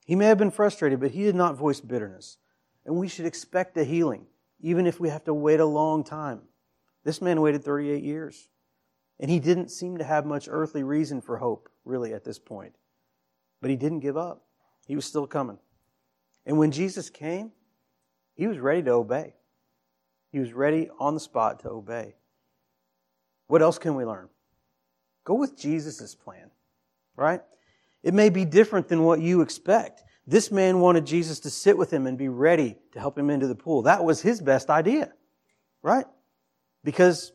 He 0.05 0.15
may 0.15 0.25
have 0.25 0.37
been 0.37 0.51
frustrated, 0.51 0.99
but 0.99 1.11
he 1.11 1.23
did 1.23 1.35
not 1.35 1.57
voice 1.57 1.81
bitterness. 1.81 2.37
And 2.85 2.95
we 2.95 3.07
should 3.07 3.25
expect 3.25 3.77
a 3.77 3.83
healing, 3.83 4.27
even 4.61 4.85
if 4.85 4.99
we 4.99 5.09
have 5.09 5.23
to 5.25 5.33
wait 5.33 5.59
a 5.59 5.65
long 5.65 6.03
time. 6.03 6.41
This 7.03 7.21
man 7.21 7.41
waited 7.41 7.63
38 7.63 8.03
years, 8.03 8.47
and 9.19 9.31
he 9.31 9.39
didn't 9.39 9.69
seem 9.69 9.97
to 9.97 10.03
have 10.03 10.25
much 10.25 10.47
earthly 10.49 10.83
reason 10.83 11.21
for 11.21 11.37
hope, 11.37 11.69
really, 11.85 12.13
at 12.13 12.23
this 12.23 12.39
point. 12.39 12.75
But 13.61 13.69
he 13.69 13.75
didn't 13.75 13.99
give 14.01 14.17
up. 14.17 14.43
He 14.85 14.95
was 14.95 15.05
still 15.05 15.27
coming. 15.27 15.57
And 16.45 16.57
when 16.57 16.71
Jesus 16.71 17.09
came, 17.09 17.51
he 18.35 18.47
was 18.47 18.59
ready 18.59 18.83
to 18.83 18.91
obey. 18.91 19.35
He 20.31 20.39
was 20.39 20.53
ready 20.53 20.89
on 20.99 21.13
the 21.13 21.19
spot 21.19 21.61
to 21.61 21.69
obey. 21.69 22.15
What 23.47 23.61
else 23.61 23.77
can 23.77 23.95
we 23.95 24.05
learn? 24.05 24.27
Go 25.23 25.35
with 25.35 25.57
Jesus' 25.57 26.13
plan, 26.13 26.51
right? 27.15 27.41
It 28.03 28.13
may 28.13 28.29
be 28.29 28.45
different 28.45 28.87
than 28.87 29.03
what 29.03 29.21
you 29.21 29.41
expect. 29.41 30.03
This 30.27 30.51
man 30.51 30.79
wanted 30.79 31.05
Jesus 31.05 31.39
to 31.41 31.49
sit 31.49 31.77
with 31.77 31.91
him 31.91 32.05
and 32.05 32.17
be 32.17 32.27
ready 32.27 32.75
to 32.93 32.99
help 32.99 33.17
him 33.17 33.29
into 33.29 33.47
the 33.47 33.55
pool. 33.55 33.83
That 33.83 34.03
was 34.03 34.21
his 34.21 34.41
best 34.41 34.69
idea, 34.69 35.13
right? 35.81 36.05
Because, 36.83 37.31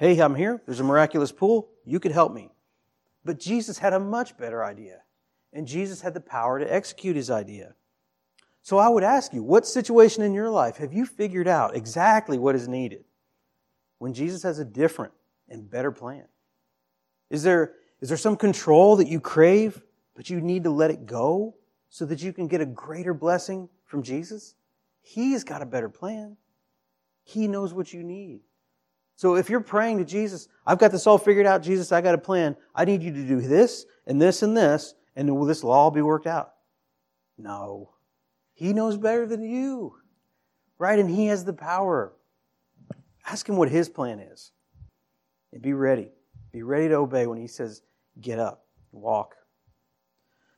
hey, 0.00 0.18
I'm 0.18 0.34
here. 0.34 0.62
There's 0.64 0.80
a 0.80 0.84
miraculous 0.84 1.30
pool. 1.30 1.68
You 1.84 2.00
could 2.00 2.10
help 2.10 2.32
me. 2.32 2.50
But 3.22 3.38
Jesus 3.38 3.76
had 3.78 3.92
a 3.92 4.00
much 4.00 4.34
better 4.38 4.64
idea. 4.64 5.02
And 5.52 5.66
Jesus 5.66 6.00
had 6.00 6.14
the 6.14 6.22
power 6.22 6.58
to 6.58 6.72
execute 6.72 7.16
his 7.16 7.30
idea. 7.30 7.74
So 8.62 8.78
I 8.78 8.88
would 8.88 9.04
ask 9.04 9.34
you, 9.34 9.42
what 9.42 9.66
situation 9.66 10.22
in 10.22 10.32
your 10.32 10.48
life 10.48 10.78
have 10.78 10.94
you 10.94 11.04
figured 11.04 11.46
out 11.46 11.76
exactly 11.76 12.38
what 12.38 12.54
is 12.54 12.66
needed 12.66 13.04
when 13.98 14.14
Jesus 14.14 14.42
has 14.42 14.58
a 14.58 14.64
different 14.64 15.12
and 15.50 15.68
better 15.68 15.92
plan? 15.92 16.24
Is 17.28 17.42
there, 17.42 17.74
is 18.00 18.08
there 18.08 18.16
some 18.16 18.36
control 18.36 18.96
that 18.96 19.08
you 19.08 19.20
crave, 19.20 19.82
but 20.14 20.30
you 20.30 20.40
need 20.40 20.64
to 20.64 20.70
let 20.70 20.90
it 20.90 21.04
go 21.04 21.56
so 21.90 22.06
that 22.06 22.22
you 22.22 22.32
can 22.32 22.48
get 22.48 22.62
a 22.62 22.66
greater 22.66 23.12
blessing 23.12 23.68
from 23.84 24.02
Jesus? 24.02 24.54
He's 25.02 25.44
got 25.44 25.60
a 25.60 25.66
better 25.66 25.90
plan. 25.90 26.38
He 27.22 27.48
knows 27.48 27.74
what 27.74 27.92
you 27.92 28.02
need. 28.02 28.40
So 29.20 29.34
if 29.34 29.50
you're 29.50 29.60
praying 29.60 29.98
to 29.98 30.04
Jesus, 30.06 30.48
I've 30.66 30.78
got 30.78 30.92
this 30.92 31.06
all 31.06 31.18
figured 31.18 31.44
out, 31.44 31.62
Jesus, 31.62 31.92
I 31.92 32.00
got 32.00 32.14
a 32.14 32.18
plan. 32.18 32.56
I 32.74 32.86
need 32.86 33.02
you 33.02 33.12
to 33.12 33.22
do 33.22 33.42
this 33.42 33.84
and 34.06 34.18
this 34.18 34.42
and 34.42 34.56
this, 34.56 34.94
and 35.14 35.36
will 35.36 35.44
this 35.44 35.62
will 35.62 35.72
all 35.72 35.90
be 35.90 36.00
worked 36.00 36.26
out. 36.26 36.54
No. 37.36 37.90
He 38.54 38.72
knows 38.72 38.96
better 38.96 39.26
than 39.26 39.42
you, 39.42 39.96
right? 40.78 40.98
And 40.98 41.10
He 41.10 41.26
has 41.26 41.44
the 41.44 41.52
power. 41.52 42.14
Ask 43.26 43.46
Him 43.46 43.58
what 43.58 43.68
His 43.68 43.90
plan 43.90 44.20
is. 44.20 44.52
And 45.52 45.60
be 45.60 45.74
ready. 45.74 46.12
Be 46.50 46.62
ready 46.62 46.88
to 46.88 46.94
obey 46.94 47.26
when 47.26 47.36
He 47.36 47.46
says, 47.46 47.82
get 48.22 48.38
up, 48.38 48.64
walk. 48.90 49.34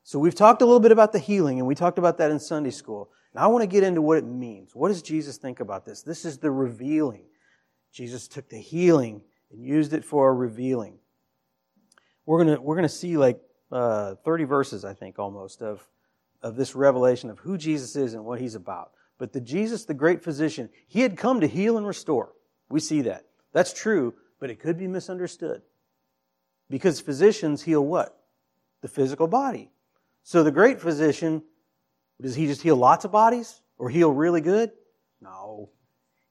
So 0.04 0.20
we've 0.20 0.36
talked 0.36 0.62
a 0.62 0.64
little 0.64 0.78
bit 0.78 0.92
about 0.92 1.10
the 1.12 1.18
healing, 1.18 1.58
and 1.58 1.66
we 1.66 1.74
talked 1.74 1.98
about 1.98 2.16
that 2.18 2.30
in 2.30 2.38
Sunday 2.38 2.70
school. 2.70 3.10
Now 3.34 3.42
I 3.42 3.46
want 3.48 3.62
to 3.62 3.66
get 3.66 3.82
into 3.82 4.02
what 4.02 4.18
it 4.18 4.24
means. 4.24 4.70
What 4.72 4.86
does 4.86 5.02
Jesus 5.02 5.36
think 5.36 5.58
about 5.58 5.84
this? 5.84 6.02
This 6.02 6.24
is 6.24 6.38
the 6.38 6.52
revealing. 6.52 7.24
Jesus 7.92 8.26
took 8.26 8.48
the 8.48 8.58
healing 8.58 9.22
and 9.50 9.62
used 9.62 9.92
it 9.92 10.04
for 10.04 10.28
a 10.28 10.32
revealing. 10.32 10.98
We're 12.24 12.38
gonna 12.38 12.60
we're 12.60 12.76
gonna 12.76 12.88
see 12.88 13.16
like 13.16 13.40
uh, 13.70 14.14
30 14.24 14.44
verses, 14.44 14.84
I 14.84 14.94
think, 14.94 15.18
almost 15.18 15.62
of 15.62 15.86
of 16.42 16.56
this 16.56 16.74
revelation 16.74 17.30
of 17.30 17.38
who 17.38 17.56
Jesus 17.56 17.94
is 17.94 18.14
and 18.14 18.24
what 18.24 18.40
he's 18.40 18.54
about. 18.54 18.92
But 19.18 19.32
the 19.32 19.40
Jesus, 19.40 19.84
the 19.84 19.94
great 19.94 20.22
physician, 20.22 20.68
he 20.88 21.00
had 21.00 21.16
come 21.16 21.40
to 21.40 21.46
heal 21.46 21.76
and 21.76 21.86
restore. 21.86 22.32
We 22.68 22.80
see 22.80 23.02
that. 23.02 23.26
That's 23.52 23.72
true, 23.72 24.14
but 24.40 24.50
it 24.50 24.58
could 24.58 24.78
be 24.78 24.88
misunderstood. 24.88 25.62
Because 26.68 27.00
physicians 27.00 27.62
heal 27.62 27.84
what? 27.84 28.18
The 28.80 28.88
physical 28.88 29.28
body. 29.28 29.70
So 30.24 30.42
the 30.42 30.50
great 30.50 30.80
physician, 30.80 31.42
does 32.20 32.34
he 32.34 32.46
just 32.46 32.62
heal 32.62 32.76
lots 32.76 33.04
of 33.04 33.12
bodies 33.12 33.60
or 33.78 33.90
heal 33.90 34.10
really 34.10 34.40
good? 34.40 34.72
No. 35.20 35.70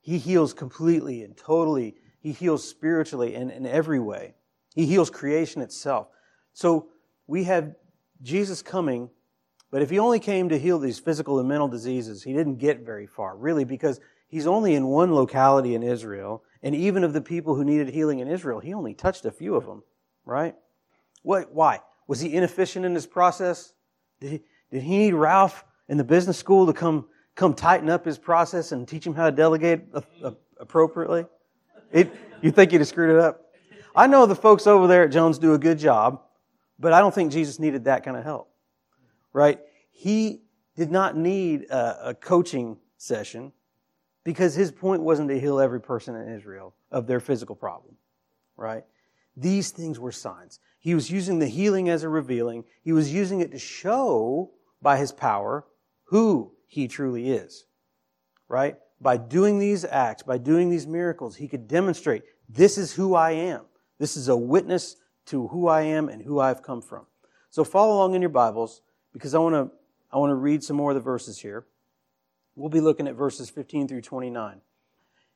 He 0.02 0.18
heals 0.18 0.54
completely 0.54 1.24
and 1.24 1.38
totally. 1.38 1.96
He 2.20 2.32
heals 2.32 2.68
spiritually 2.68 3.36
and 3.36 3.50
in 3.50 3.66
every 3.66 4.00
way. 4.00 4.36
He 4.76 4.86
heals 4.86 5.10
creation 5.10 5.62
itself. 5.62 6.08
So 6.54 6.90
we 7.28 7.46
have 7.46 7.76
Jesus 8.22 8.62
coming 8.62 9.10
but 9.72 9.82
if 9.82 9.90
he 9.90 10.00
only 10.00 10.20
came 10.20 10.50
to 10.50 10.60
heal 10.60 10.78
these 10.78 11.00
physical 11.00 11.40
and 11.40 11.48
mental 11.48 11.70
diseases, 11.70 12.22
he 12.22 12.34
didn't 12.34 12.58
get 12.58 12.82
very 12.82 13.08
far, 13.08 13.38
really, 13.38 13.64
because 13.64 14.02
he's 14.28 14.46
only 14.46 14.76
in 14.76 14.88
one 14.88 15.16
locality 15.16 15.76
in 15.76 15.82
Israel. 15.82 16.44
And 16.62 16.76
even 16.76 17.06
of 17.06 17.14
the 17.14 17.22
people 17.22 17.56
who 17.56 17.64
needed 17.64 17.88
healing 17.88 18.20
in 18.20 18.28
Israel, 18.28 18.60
he 18.60 18.74
only 18.74 18.94
touched 18.94 19.26
a 19.26 19.32
few 19.32 19.56
of 19.56 19.66
them, 19.66 19.82
right? 20.26 20.56
What, 21.24 21.54
why? 21.54 21.80
Was 22.06 22.20
he 22.20 22.34
inefficient 22.34 22.86
in 22.86 22.94
his 22.94 23.08
process? 23.08 23.74
Did 24.20 24.32
he, 24.32 24.42
did 24.72 24.84
he 24.84 24.98
need 24.98 25.14
Ralph 25.14 25.64
in 25.88 25.98
the 25.98 26.04
business 26.04 26.38
school 26.38 26.68
to 26.68 26.74
come, 26.74 27.08
come 27.42 27.54
tighten 27.54 27.90
up 27.90 28.06
his 28.06 28.18
process 28.18 28.72
and 28.72 28.88
teach 28.88 29.06
him 29.06 29.16
how 29.16 29.26
to 29.26 29.36
delegate 29.36 29.82
appropriately? 30.60 31.26
It, 31.92 32.12
you 32.42 32.52
think 32.52 32.72
he'd 32.72 32.82
have 32.82 32.88
screwed 32.88 33.16
it 33.16 33.20
up? 33.20 33.54
I 33.96 34.08
know 34.08 34.26
the 34.26 34.36
folks 34.36 34.68
over 34.68 34.88
there 34.88 35.04
at 35.04 35.12
Jones 35.12 35.38
do 35.38 35.54
a 35.54 35.58
good 35.58 35.80
job, 35.80 36.22
but 36.80 36.94
I 36.94 37.00
don't 37.00 37.14
think 37.14 37.32
Jesus 37.32 37.60
needed 37.60 37.86
that 37.86 38.04
kind 38.04 38.16
of 38.16 38.24
help 38.24 38.52
right? 39.34 39.60
He 39.92 40.42
did 40.76 40.92
not 40.92 41.16
need 41.16 41.64
a, 41.70 42.10
a 42.10 42.14
coaching 42.14 42.78
session 42.98 43.52
because 44.24 44.56
his 44.56 44.72
point 44.72 45.02
wasn't 45.02 45.30
to 45.30 45.40
heal 45.40 45.60
every 45.60 45.82
person 45.82 46.16
in 46.16 46.34
Israel 46.34 46.76
of 46.92 47.08
their 47.08 47.20
physical 47.20 47.56
problem, 47.56 47.96
right? 48.56 48.84
These 49.36 49.72
things 49.72 50.00
were 50.00 50.12
signs. 50.12 50.60
He 50.80 50.96
was 50.96 51.10
using 51.10 51.40
the 51.40 51.48
healing 51.48 51.90
as 51.90 52.04
a 52.04 52.10
revealing. 52.10 52.66
He 52.84 52.92
was 52.92 53.14
using 53.14 53.42
it 53.42 53.52
to 53.52 53.60
show 53.60 54.52
by 54.82 54.98
his 54.98 55.12
power 55.12 55.66
who 56.06 56.52
he 56.72 56.88
truly 56.88 57.30
is, 57.30 57.66
right? 58.48 58.78
By 59.02 59.18
doing 59.18 59.60
these 59.60 59.84
acts, 59.84 60.24
by 60.24 60.38
doing 60.38 60.70
these 60.70 60.88
miracles, 60.88 61.36
he 61.36 61.50
could 61.50 61.68
demonstrate 61.68 62.24
this 62.48 62.78
is 62.78 62.94
who 62.94 63.14
I 63.14 63.32
am. 63.32 63.66
This 64.00 64.16
is 64.16 64.30
a 64.30 64.38
witness 64.38 64.96
to 65.26 65.50
who 65.50 65.68
I 65.68 65.82
am 65.82 66.08
and 66.08 66.22
who 66.22 66.40
I've 66.40 66.64
come 66.64 66.82
from. 66.82 67.08
So 67.50 67.66
follow 67.66 67.98
along 67.98 68.16
in 68.16 68.22
your 68.22 68.30
Bibles 68.30 68.84
because 69.12 69.36
I 69.36 69.40
want 69.40 69.54
to 69.54 69.70
I 70.14 70.18
want 70.18 70.30
to 70.30 70.36
red 70.36 70.64
some 70.64 70.78
more 70.78 70.92
of 70.92 70.96
the 70.96 71.02
verses 71.02 71.40
here. 71.40 71.66
We'll 72.56 72.70
be 72.70 72.80
looking 72.80 73.06
at 73.06 73.16
verses 73.16 73.50
15 73.50 73.90
through 73.90 74.02
29. 74.02 74.62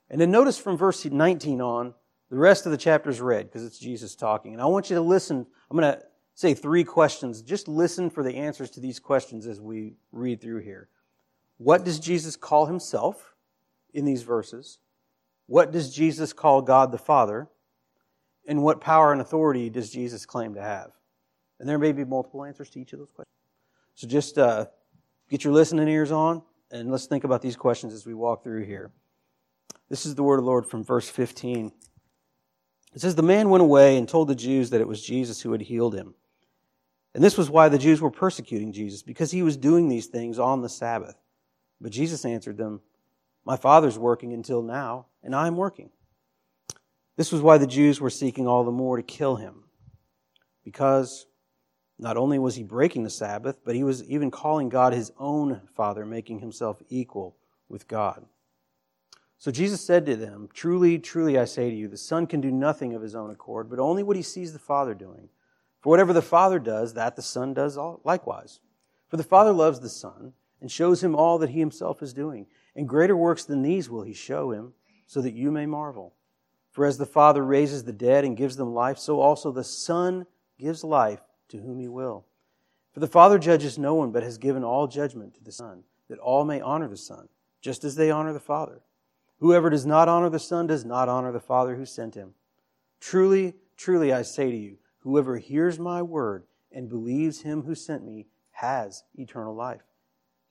And 0.10 0.22
then 0.22 0.32
notice 0.32 0.58
from 0.58 0.78
verse 0.78 1.04
19 1.04 1.60
on, 1.60 1.94
the 2.30 2.38
rest 2.38 2.66
of 2.66 2.72
the 2.72 2.78
chapter 2.78 3.10
is 3.10 3.20
read 3.20 3.48
because 3.48 3.66
it's 3.66 3.78
Jesus 3.78 4.16
talking. 4.16 4.54
And 4.54 4.62
I 4.62 4.66
want 4.68 4.90
you 4.90 4.96
to 4.96 5.02
listen. 5.02 5.46
I'm 5.70 5.78
going 5.78 5.94
to 5.94 6.02
say 6.34 6.54
three 6.54 6.86
questions. 6.86 7.42
Just 7.42 7.68
listen 7.68 8.10
for 8.10 8.24
the 8.24 8.36
answers 8.36 8.70
to 8.72 8.80
these 8.80 9.00
questions 9.00 9.48
as 9.48 9.60
we 9.60 9.96
read 10.14 10.42
through 10.42 10.60
here. 10.60 10.88
What 11.58 11.84
does 11.84 12.00
Jesus 12.00 12.36
call 12.36 12.66
himself 12.66 13.34
in 13.94 14.06
these 14.06 14.24
verses? 14.24 14.80
What 15.48 15.72
does 15.72 15.94
Jesus 15.94 16.34
call 16.34 16.62
God 16.62 16.92
the 16.92 16.98
Father? 16.98 17.48
And 18.48 18.62
what 18.62 18.82
power 18.82 19.12
and 19.12 19.22
authority 19.22 19.70
does 19.70 19.90
Jesus 19.90 20.26
claim 20.26 20.54
to 20.56 20.62
have? 20.62 20.92
And 21.60 21.68
there 21.68 21.80
may 21.80 21.92
be 21.92 22.04
multiple 22.04 22.44
answers 22.44 22.70
to 22.72 22.80
each 22.80 22.94
of 22.94 23.00
those 23.00 23.12
questions. 23.12 23.34
So 23.96 24.08
just 24.08 24.38
uh, 24.38 24.66
get 25.30 25.44
your 25.44 25.54
listening 25.54 25.88
ears 25.88 26.12
on 26.12 26.44
and 26.72 26.92
let's 26.92 27.06
think 27.06 27.24
about 27.24 27.42
these 27.42 27.56
questions 27.56 27.94
as 27.94 28.06
we 28.06 28.14
walk 28.14 28.44
through 28.44 28.66
here. 28.66 28.92
This 29.90 30.06
is 30.06 30.16
the 30.16 30.24
word 30.24 30.40
of 30.40 30.46
the 30.46 30.50
Lord 30.50 30.66
from 30.66 30.84
verse 30.84 31.10
15. 31.10 31.72
It 32.94 33.02
says, 33.02 33.16
The 33.16 33.24
man 33.24 33.50
went 33.50 33.62
away 33.62 33.98
and 33.98 34.10
told 34.10 34.28
the 34.28 34.36
Jews 34.36 34.72
that 34.72 34.82
it 34.82 34.88
was 34.88 35.04
Jesus 35.04 35.42
who 35.42 35.52
had 35.52 35.62
healed 35.62 35.96
him. 35.96 36.16
And 37.14 37.24
this 37.24 37.38
was 37.38 37.50
why 37.50 37.70
the 37.70 37.78
Jews 37.78 38.02
were 38.02 38.12
persecuting 38.12 38.74
Jesus, 38.74 39.02
because 39.02 39.32
he 39.32 39.42
was 39.42 39.56
doing 39.56 39.88
these 39.88 40.08
things 40.08 40.38
on 40.38 40.62
the 40.62 40.70
Sabbath. 40.70 41.16
But 41.82 41.92
Jesus 41.92 42.26
answered 42.26 42.58
them, 42.58 42.82
My 43.46 43.58
Father's 43.58 43.98
working 43.98 44.34
until 44.34 44.62
now, 44.62 45.08
and 45.24 45.36
I 45.36 45.48
am 45.48 45.58
working. 45.58 45.90
This 47.18 47.32
was 47.32 47.42
why 47.42 47.58
the 47.58 47.68
Jews 47.68 48.02
were 48.02 48.10
seeking 48.10 48.48
all 48.48 48.64
the 48.64 48.72
more 48.72 48.98
to 48.98 49.04
kill 49.04 49.38
him, 49.38 49.64
because 50.64 51.28
not 51.98 52.18
only 52.18 52.40
was 52.40 52.56
he 52.56 52.64
breaking 52.64 53.04
the 53.04 53.10
Sabbath, 53.10 53.60
but 53.64 53.76
he 53.76 53.84
was 53.84 54.04
even 54.04 54.32
calling 54.32 54.68
God 54.68 54.94
his 54.94 55.12
own 55.18 55.62
Father, 55.74 56.06
making 56.06 56.40
himself 56.40 56.82
equal 56.90 57.38
with 57.70 57.88
God. 57.88 58.26
So 59.38 59.52
Jesus 59.52 59.82
said 59.82 60.06
to 60.06 60.16
them, 60.16 60.50
Truly, 60.54 61.00
truly, 61.00 61.38
I 61.38 61.46
say 61.46 61.70
to 61.70 61.76
you, 61.76 61.88
the 61.88 61.98
Son 61.98 62.28
can 62.28 62.42
do 62.42 62.52
nothing 62.52 62.94
of 62.94 63.02
his 63.02 63.16
own 63.16 63.30
accord, 63.32 63.70
but 63.70 63.80
only 63.80 64.04
what 64.04 64.18
he 64.18 64.22
sees 64.22 64.54
the 64.54 64.60
Father 64.60 64.94
doing. 64.94 65.30
For 65.82 65.90
whatever 65.90 66.14
the 66.14 66.22
Father 66.22 66.60
does, 66.60 66.94
that 66.96 67.16
the 67.16 67.22
Son 67.22 67.54
does 67.54 67.78
likewise. 68.04 68.60
For 69.08 69.18
the 69.18 69.24
Father 69.24 69.52
loves 69.52 69.80
the 69.80 69.90
Son 69.90 70.34
and 70.66 70.72
shows 70.72 71.04
him 71.04 71.16
all 71.16 71.38
that 71.38 71.52
he 71.52 71.60
himself 71.60 72.02
is 72.02 72.12
doing. 72.12 72.48
And 72.76 72.90
greater 72.90 73.16
works 73.16 73.46
than 73.46 73.62
these 73.62 73.88
will 73.88 74.02
he 74.02 74.16
show 74.16 74.50
him, 74.50 74.74
so 75.06 75.22
that 75.22 75.36
you 75.36 75.52
may 75.52 75.68
marvel. 75.68 76.16
For 76.72 76.88
as 76.88 76.98
the 76.98 77.06
Father 77.06 77.46
raises 77.46 77.84
the 77.84 77.94
dead 77.94 78.26
and 78.26 78.36
gives 78.36 78.56
them 78.56 78.74
life, 78.74 78.98
so 78.98 79.22
also 79.22 79.52
the 79.52 79.64
Son 79.64 80.26
gives 80.58 80.84
life 80.84 81.20
to 81.50 81.58
whom 81.58 81.80
he 81.80 81.88
will. 81.88 82.26
For 82.96 83.00
the 83.00 83.06
Father 83.06 83.38
judges 83.38 83.78
no 83.78 83.94
one, 83.94 84.10
but 84.10 84.24
has 84.24 84.40
given 84.40 84.64
all 84.64 84.88
judgment 84.88 85.36
to 85.36 85.44
the 85.44 85.52
Son, 85.52 85.84
that 86.10 86.18
all 86.18 86.44
may 86.46 86.62
honor 86.62 86.88
the 86.88 86.98
Son, 86.98 87.30
just 87.62 87.84
as 87.84 87.96
they 87.96 88.10
honor 88.10 88.34
the 88.34 88.40
Father. 88.40 88.82
Whoever 89.42 89.70
does 89.70 89.86
not 89.86 90.10
honor 90.10 90.32
the 90.32 90.40
Son 90.40 90.66
does 90.66 90.84
not 90.84 91.08
honor 91.08 91.32
the 91.32 91.40
Father 91.40 91.76
who 91.76 91.86
sent 91.86 92.16
him. 92.16 92.34
Truly, 93.00 93.54
truly, 93.78 94.12
I 94.12 94.24
say 94.24 94.50
to 94.50 94.58
you, 94.58 94.80
whoever 95.02 95.38
hears 95.38 95.78
my 95.78 96.02
word 96.02 96.46
and 96.72 96.90
believes 96.90 97.42
him 97.42 97.62
who 97.62 97.76
sent 97.76 98.04
me 98.04 98.26
has 98.50 99.04
eternal 99.14 99.54
life. 99.54 99.84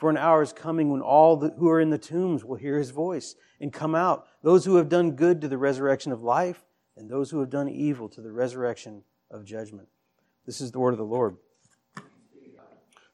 For 0.00 0.08
an 0.08 0.16
hour 0.16 0.40
is 0.40 0.54
coming 0.54 0.88
when 0.88 1.02
all 1.02 1.36
the, 1.36 1.50
who 1.58 1.68
are 1.68 1.78
in 1.78 1.90
the 1.90 1.98
tombs 1.98 2.42
will 2.42 2.56
hear 2.56 2.78
his 2.78 2.88
voice 2.88 3.34
and 3.60 3.70
come 3.70 3.94
out. 3.94 4.26
Those 4.42 4.64
who 4.64 4.76
have 4.76 4.88
done 4.88 5.10
good 5.10 5.42
to 5.42 5.48
the 5.48 5.58
resurrection 5.58 6.10
of 6.10 6.22
life, 6.22 6.64
and 6.96 7.10
those 7.10 7.30
who 7.30 7.38
have 7.40 7.50
done 7.50 7.68
evil 7.68 8.08
to 8.08 8.22
the 8.22 8.32
resurrection 8.32 9.02
of 9.30 9.44
judgment. 9.44 9.88
This 10.46 10.62
is 10.62 10.72
the 10.72 10.78
word 10.78 10.94
of 10.94 10.98
the 10.98 11.04
Lord. 11.04 11.36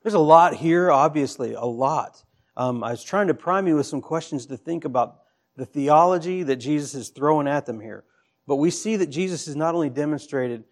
There's 0.05 0.15
a 0.15 0.21
lot 0.21 0.55
here, 0.55 0.93
obviously, 0.93 1.55
a 1.55 1.65
lot. 1.65 2.23
Um, 2.57 2.85
I 2.85 2.93
was 2.93 3.03
trying 3.03 3.27
to 3.27 3.35
prime 3.35 3.67
you 3.67 3.75
with 3.75 3.87
some 3.87 4.01
questions 4.01 4.47
to 4.47 4.57
think 4.57 4.85
about 4.85 5.23
the 5.57 5.67
theology 5.67 6.45
that 6.45 6.57
Jesus 6.57 6.95
is 6.95 7.09
throwing 7.09 7.49
at 7.49 7.67
them 7.67 7.81
here. 7.81 8.05
But 8.47 8.57
we 8.57 8.71
see 8.71 8.95
that 8.95 9.09
Jesus 9.09 9.47
has 9.47 9.57
not 9.57 9.75
only 9.75 9.91
demonstrated 9.91 10.63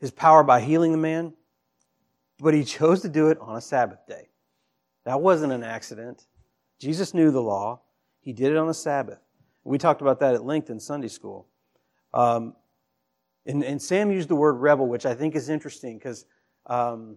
his 0.00 0.10
power 0.10 0.42
by 0.42 0.62
healing 0.62 0.90
the 0.90 0.98
man, 0.98 1.32
but 2.40 2.54
he 2.54 2.64
chose 2.64 3.02
to 3.02 3.08
do 3.08 3.28
it 3.28 3.38
on 3.38 3.54
a 3.54 3.60
Sabbath 3.60 4.04
day. 4.08 4.30
That 5.04 5.20
wasn't 5.20 5.52
an 5.52 5.62
accident. 5.62 6.26
Jesus 6.78 7.14
knew 7.14 7.30
the 7.30 7.42
law. 7.42 7.80
He 8.20 8.32
did 8.32 8.52
it 8.52 8.56
on 8.56 8.66
the 8.66 8.74
Sabbath. 8.74 9.20
We 9.64 9.78
talked 9.78 10.00
about 10.00 10.20
that 10.20 10.34
at 10.34 10.44
length 10.44 10.70
in 10.70 10.80
Sunday 10.80 11.08
school. 11.08 11.46
Um, 12.12 12.54
and, 13.46 13.62
and, 13.62 13.80
Sam 13.80 14.10
used 14.10 14.28
the 14.28 14.36
word 14.36 14.54
rebel, 14.54 14.86
which 14.86 15.04
I 15.04 15.14
think 15.14 15.34
is 15.34 15.48
interesting 15.48 15.98
because, 15.98 16.26
um, 16.66 17.16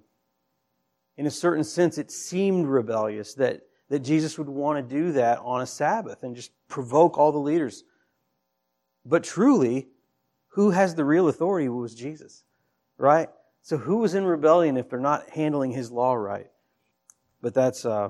in 1.18 1.28
a 1.28 1.32
certain 1.32 1.64
sense, 1.64 1.98
it 1.98 2.12
seemed 2.12 2.68
rebellious 2.68 3.34
that, 3.36 3.62
that 3.90 4.00
Jesus 4.00 4.38
would 4.38 4.50
want 4.50 4.78
to 4.78 4.96
do 4.96 5.12
that 5.14 5.40
on 5.40 5.62
a 5.62 5.66
Sabbath 5.66 6.24
and 6.24 6.36
just 6.36 6.52
provoke 6.68 7.18
all 7.18 7.32
the 7.32 7.38
leaders. 7.38 7.84
But 9.06 9.24
truly, 9.24 9.88
who 10.50 10.72
has 10.72 10.96
the 10.96 11.06
real 11.06 11.28
authority 11.28 11.70
was 11.70 11.96
Jesus, 11.96 12.44
right? 12.98 13.30
So 13.62 13.78
who 13.78 13.98
was 13.98 14.16
in 14.16 14.26
rebellion 14.26 14.78
if 14.78 14.90
they're 14.90 15.00
not 15.00 15.30
handling 15.30 15.72
his 15.72 15.92
law 15.92 16.14
right? 16.14 16.48
But 17.42 17.54
that's 17.54 17.86
uh, 17.86 18.10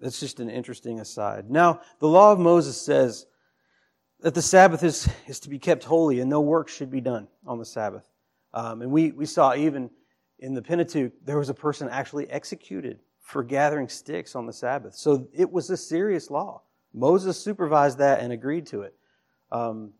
that's 0.00 0.20
just 0.20 0.40
an 0.40 0.48
interesting 0.48 1.00
aside. 1.00 1.50
Now, 1.50 1.80
the 1.98 2.08
law 2.08 2.32
of 2.32 2.38
Moses 2.38 2.80
says 2.80 3.26
that 4.20 4.34
the 4.34 4.42
Sabbath 4.42 4.82
is, 4.82 5.08
is 5.26 5.40
to 5.40 5.48
be 5.48 5.58
kept 5.58 5.84
holy 5.84 6.20
and 6.20 6.30
no 6.30 6.40
work 6.40 6.68
should 6.68 6.90
be 6.90 7.00
done 7.00 7.28
on 7.46 7.58
the 7.58 7.64
Sabbath. 7.64 8.08
Um, 8.54 8.82
and 8.82 8.90
we, 8.90 9.12
we 9.12 9.26
saw 9.26 9.54
even 9.54 9.90
in 10.38 10.54
the 10.54 10.62
Pentateuch, 10.62 11.12
there 11.24 11.38
was 11.38 11.48
a 11.48 11.54
person 11.54 11.88
actually 11.88 12.28
executed 12.30 13.00
for 13.20 13.42
gathering 13.42 13.88
sticks 13.88 14.34
on 14.34 14.46
the 14.46 14.52
Sabbath. 14.52 14.94
So 14.94 15.28
it 15.32 15.50
was 15.50 15.68
a 15.70 15.76
serious 15.76 16.30
law. 16.30 16.62
Moses 16.94 17.38
supervised 17.38 17.98
that 17.98 18.20
and 18.20 18.32
agreed 18.32 18.66
to 18.68 18.82
it. 18.82 18.94
Um, 19.52 19.92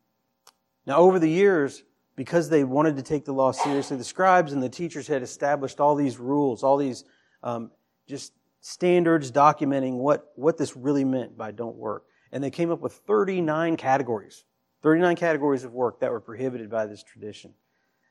now, 0.86 0.96
over 0.96 1.18
the 1.18 1.28
years, 1.28 1.82
because 2.16 2.48
they 2.48 2.64
wanted 2.64 2.96
to 2.96 3.02
take 3.02 3.24
the 3.24 3.32
law 3.32 3.50
seriously, 3.50 3.96
the 3.96 4.04
scribes 4.04 4.52
and 4.52 4.62
the 4.62 4.68
teachers 4.68 5.06
had 5.06 5.22
established 5.22 5.80
all 5.80 5.94
these 5.94 6.18
rules, 6.18 6.62
all 6.62 6.76
these 6.76 7.04
um, 7.42 7.70
just 8.06 8.32
standards 8.60 9.30
documenting 9.30 9.94
what, 9.94 10.32
what 10.36 10.56
this 10.56 10.76
really 10.76 11.04
meant 11.04 11.36
by 11.36 11.50
don't 11.50 11.76
work. 11.76 12.04
And 12.32 12.42
they 12.42 12.50
came 12.50 12.70
up 12.70 12.80
with 12.80 12.92
39 12.92 13.76
categories, 13.76 14.44
39 14.82 15.16
categories 15.16 15.64
of 15.64 15.72
work 15.72 16.00
that 16.00 16.10
were 16.10 16.20
prohibited 16.20 16.70
by 16.70 16.86
this 16.86 17.02
tradition. 17.02 17.54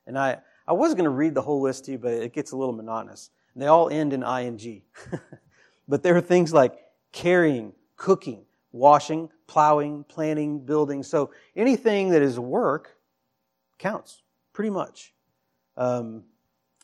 And 0.05 0.17
I, 0.17 0.37
I 0.67 0.73
was 0.73 0.93
going 0.93 1.03
to 1.03 1.09
read 1.09 1.35
the 1.35 1.41
whole 1.41 1.61
list 1.61 1.85
to 1.85 1.91
you, 1.91 1.97
but 1.97 2.13
it 2.13 2.33
gets 2.33 2.51
a 2.51 2.57
little 2.57 2.73
monotonous. 2.73 3.29
And 3.53 3.61
they 3.61 3.67
all 3.67 3.89
end 3.89 4.13
in 4.13 4.23
ing. 4.23 4.81
but 5.87 6.03
there 6.03 6.15
are 6.15 6.21
things 6.21 6.53
like 6.53 6.79
carrying, 7.11 7.73
cooking, 7.95 8.45
washing, 8.71 9.29
plowing, 9.47 10.03
planting, 10.05 10.59
building. 10.59 11.03
So 11.03 11.31
anything 11.55 12.09
that 12.09 12.21
is 12.21 12.39
work 12.39 12.97
counts, 13.77 14.21
pretty 14.53 14.69
much. 14.69 15.13
Um, 15.75 16.23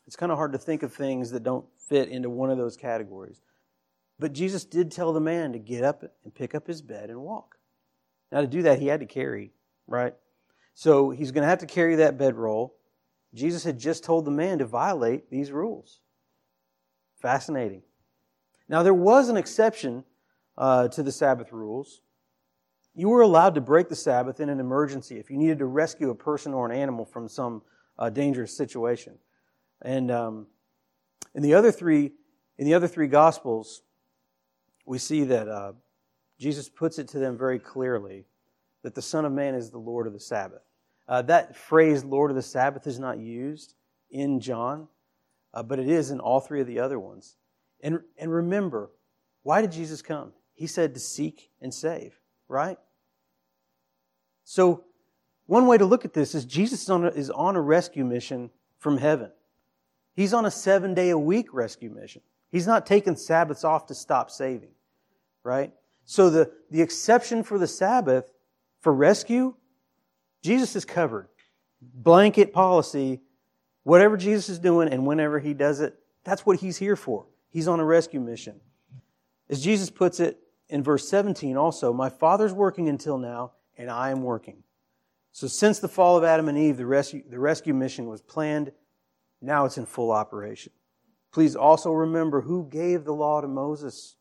it's 0.06 0.16
kind 0.16 0.30
of 0.30 0.38
hard 0.38 0.52
to 0.52 0.58
think 0.58 0.82
of 0.82 0.92
things 0.92 1.30
that 1.30 1.42
don't 1.42 1.64
fit 1.88 2.08
into 2.08 2.30
one 2.30 2.50
of 2.50 2.58
those 2.58 2.76
categories. 2.76 3.40
But 4.18 4.32
Jesus 4.32 4.64
did 4.64 4.90
tell 4.90 5.12
the 5.12 5.20
man 5.20 5.52
to 5.52 5.58
get 5.58 5.84
up 5.84 6.04
and 6.22 6.34
pick 6.34 6.54
up 6.54 6.66
his 6.66 6.82
bed 6.82 7.10
and 7.10 7.20
walk. 7.20 7.56
Now, 8.30 8.40
to 8.40 8.46
do 8.46 8.62
that, 8.62 8.78
he 8.78 8.86
had 8.86 9.00
to 9.00 9.06
carry, 9.06 9.52
right? 9.86 10.14
So 10.74 11.10
he's 11.10 11.30
going 11.30 11.42
to 11.42 11.48
have 11.48 11.60
to 11.60 11.66
carry 11.66 11.96
that 11.96 12.18
bedroll. 12.18 12.74
Jesus 13.34 13.64
had 13.64 13.78
just 13.78 14.04
told 14.04 14.24
the 14.24 14.30
man 14.30 14.58
to 14.58 14.66
violate 14.66 15.30
these 15.30 15.50
rules. 15.50 16.00
Fascinating. 17.20 17.82
Now, 18.68 18.82
there 18.82 18.94
was 18.94 19.28
an 19.28 19.36
exception 19.36 20.04
uh, 20.56 20.88
to 20.88 21.02
the 21.02 21.12
Sabbath 21.12 21.52
rules. 21.52 22.00
You 22.94 23.08
were 23.08 23.22
allowed 23.22 23.56
to 23.56 23.60
break 23.60 23.88
the 23.88 23.96
Sabbath 23.96 24.40
in 24.40 24.48
an 24.48 24.60
emergency 24.60 25.18
if 25.18 25.30
you 25.30 25.36
needed 25.36 25.58
to 25.58 25.66
rescue 25.66 26.10
a 26.10 26.14
person 26.14 26.54
or 26.54 26.70
an 26.70 26.76
animal 26.76 27.04
from 27.04 27.28
some 27.28 27.62
uh, 27.98 28.08
dangerous 28.08 28.56
situation. 28.56 29.14
And 29.82 30.10
um, 30.10 30.46
in 31.34 31.42
the 31.42 31.54
other 31.54 31.72
three, 31.72 32.12
in 32.58 32.64
the 32.66 32.74
other 32.74 32.88
three 32.88 33.08
Gospels, 33.08 33.82
we 34.86 34.98
see 34.98 35.24
that 35.24 35.48
uh, 35.48 35.72
Jesus 36.38 36.68
puts 36.68 36.98
it 36.98 37.08
to 37.08 37.18
them 37.18 37.36
very 37.36 37.58
clearly 37.58 38.26
that 38.82 38.94
the 38.94 39.02
Son 39.02 39.24
of 39.24 39.32
Man 39.32 39.54
is 39.54 39.70
the 39.70 39.78
Lord 39.78 40.06
of 40.06 40.12
the 40.12 40.20
Sabbath. 40.20 40.62
Uh, 41.08 41.22
that 41.22 41.56
phrase, 41.56 42.04
Lord 42.04 42.30
of 42.30 42.36
the 42.36 42.42
Sabbath, 42.42 42.86
is 42.86 42.98
not 42.98 43.18
used 43.18 43.74
in 44.10 44.40
John, 44.40 44.88
uh, 45.52 45.62
but 45.62 45.78
it 45.78 45.88
is 45.88 46.10
in 46.10 46.20
all 46.20 46.40
three 46.40 46.60
of 46.60 46.66
the 46.66 46.78
other 46.78 46.98
ones. 46.98 47.36
And, 47.82 48.00
and 48.18 48.32
remember, 48.32 48.90
why 49.42 49.60
did 49.60 49.72
Jesus 49.72 50.02
come? 50.02 50.32
He 50.54 50.66
said 50.66 50.94
to 50.94 51.00
seek 51.00 51.50
and 51.60 51.72
save, 51.74 52.18
right? 52.48 52.78
So, 54.44 54.84
one 55.46 55.66
way 55.66 55.76
to 55.76 55.84
look 55.84 56.06
at 56.06 56.14
this 56.14 56.34
is 56.34 56.46
Jesus 56.46 56.82
is 56.82 56.90
on 56.90 57.04
a, 57.04 57.08
is 57.08 57.30
on 57.30 57.56
a 57.56 57.60
rescue 57.60 58.04
mission 58.04 58.50
from 58.78 58.96
heaven. 58.96 59.30
He's 60.14 60.32
on 60.32 60.46
a 60.46 60.50
seven 60.50 60.94
day 60.94 61.10
a 61.10 61.18
week 61.18 61.52
rescue 61.52 61.90
mission. 61.90 62.22
He's 62.50 62.66
not 62.66 62.86
taking 62.86 63.16
Sabbaths 63.16 63.64
off 63.64 63.86
to 63.86 63.94
stop 63.94 64.30
saving, 64.30 64.70
right? 65.42 65.72
So 66.04 66.30
the, 66.30 66.52
the 66.70 66.82
exception 66.82 67.42
for 67.42 67.58
the 67.58 67.66
Sabbath 67.66 68.30
for 68.80 68.92
rescue, 68.92 69.54
Jesus 70.42 70.76
is 70.76 70.84
covered. 70.84 71.28
Blanket 71.80 72.52
policy, 72.52 73.20
whatever 73.82 74.16
Jesus 74.16 74.48
is 74.48 74.58
doing 74.58 74.88
and 74.88 75.06
whenever 75.06 75.38
he 75.38 75.52
does 75.52 75.80
it, 75.80 75.98
that's 76.22 76.46
what 76.46 76.60
he's 76.60 76.76
here 76.76 76.96
for. 76.96 77.26
He's 77.50 77.68
on 77.68 77.80
a 77.80 77.84
rescue 77.84 78.20
mission. 78.20 78.60
As 79.48 79.62
Jesus 79.62 79.90
puts 79.90 80.20
it 80.20 80.38
in 80.68 80.82
verse 80.82 81.08
17 81.08 81.56
also, 81.56 81.92
my 81.92 82.08
Father's 82.08 82.52
working 82.52 82.88
until 82.88 83.18
now, 83.18 83.52
and 83.76 83.90
I 83.90 84.10
am 84.10 84.22
working. 84.22 84.62
So 85.32 85.46
since 85.46 85.80
the 85.80 85.88
fall 85.88 86.16
of 86.16 86.24
Adam 86.24 86.48
and 86.48 86.56
Eve, 86.56 86.76
the 86.76 86.86
rescue, 86.86 87.22
the 87.28 87.38
rescue 87.38 87.74
mission 87.74 88.06
was 88.06 88.22
planned 88.22 88.72
now 89.40 89.64
it's 89.64 89.78
in 89.78 89.86
full 89.86 90.10
operation. 90.10 90.72
Please 91.32 91.56
also 91.56 91.90
remember 91.90 92.40
who 92.40 92.68
gave 92.70 93.04
the 93.04 93.12
law 93.12 93.40
to 93.40 93.48
Moses. 93.48 94.16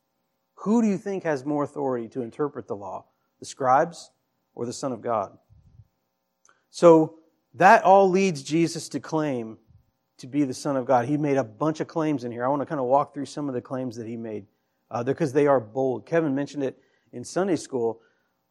Who 0.56 0.82
do 0.82 0.88
you 0.88 0.98
think 0.98 1.24
has 1.24 1.46
more 1.46 1.64
authority 1.64 2.08
to 2.10 2.22
interpret 2.22 2.68
the 2.68 2.76
law? 2.76 3.06
The 3.40 3.46
scribes 3.46 4.12
or 4.56 4.66
the 4.66 4.74
Son 4.74 4.92
of 4.92 5.02
God? 5.02 5.38
So 6.70 7.20
that 7.54 7.84
all 7.84 8.10
leads 8.10 8.42
Jesus 8.42 8.90
to 8.90 9.00
claim 9.00 9.58
to 10.18 10.28
be 10.28 10.44
the 10.44 10.54
Son 10.54 10.76
of 10.76 10.86
God. 10.86 11.06
He 11.06 11.18
made 11.18 11.38
a 11.38 11.44
bunch 11.44 11.80
of 11.80 11.88
claims 11.88 12.24
in 12.24 12.32
here. 12.32 12.46
I 12.46 12.48
want 12.48 12.62
to 12.62 12.66
kind 12.66 12.80
of 12.80 12.88
walk 12.88 13.14
through 13.14 13.26
some 13.26 13.48
of 13.48 13.54
the 13.54 13.62
claims 13.62 13.96
that 13.98 14.08
he 14.08 14.18
made 14.18 14.46
uh, 14.90 15.04
because 15.04 15.34
they 15.34 15.48
are 15.48 15.60
bold. 15.60 16.06
Kevin 16.06 16.34
mentioned 16.34 16.64
it 16.64 16.80
in 17.12 17.24
Sunday 17.24 17.56
school, 17.56 18.02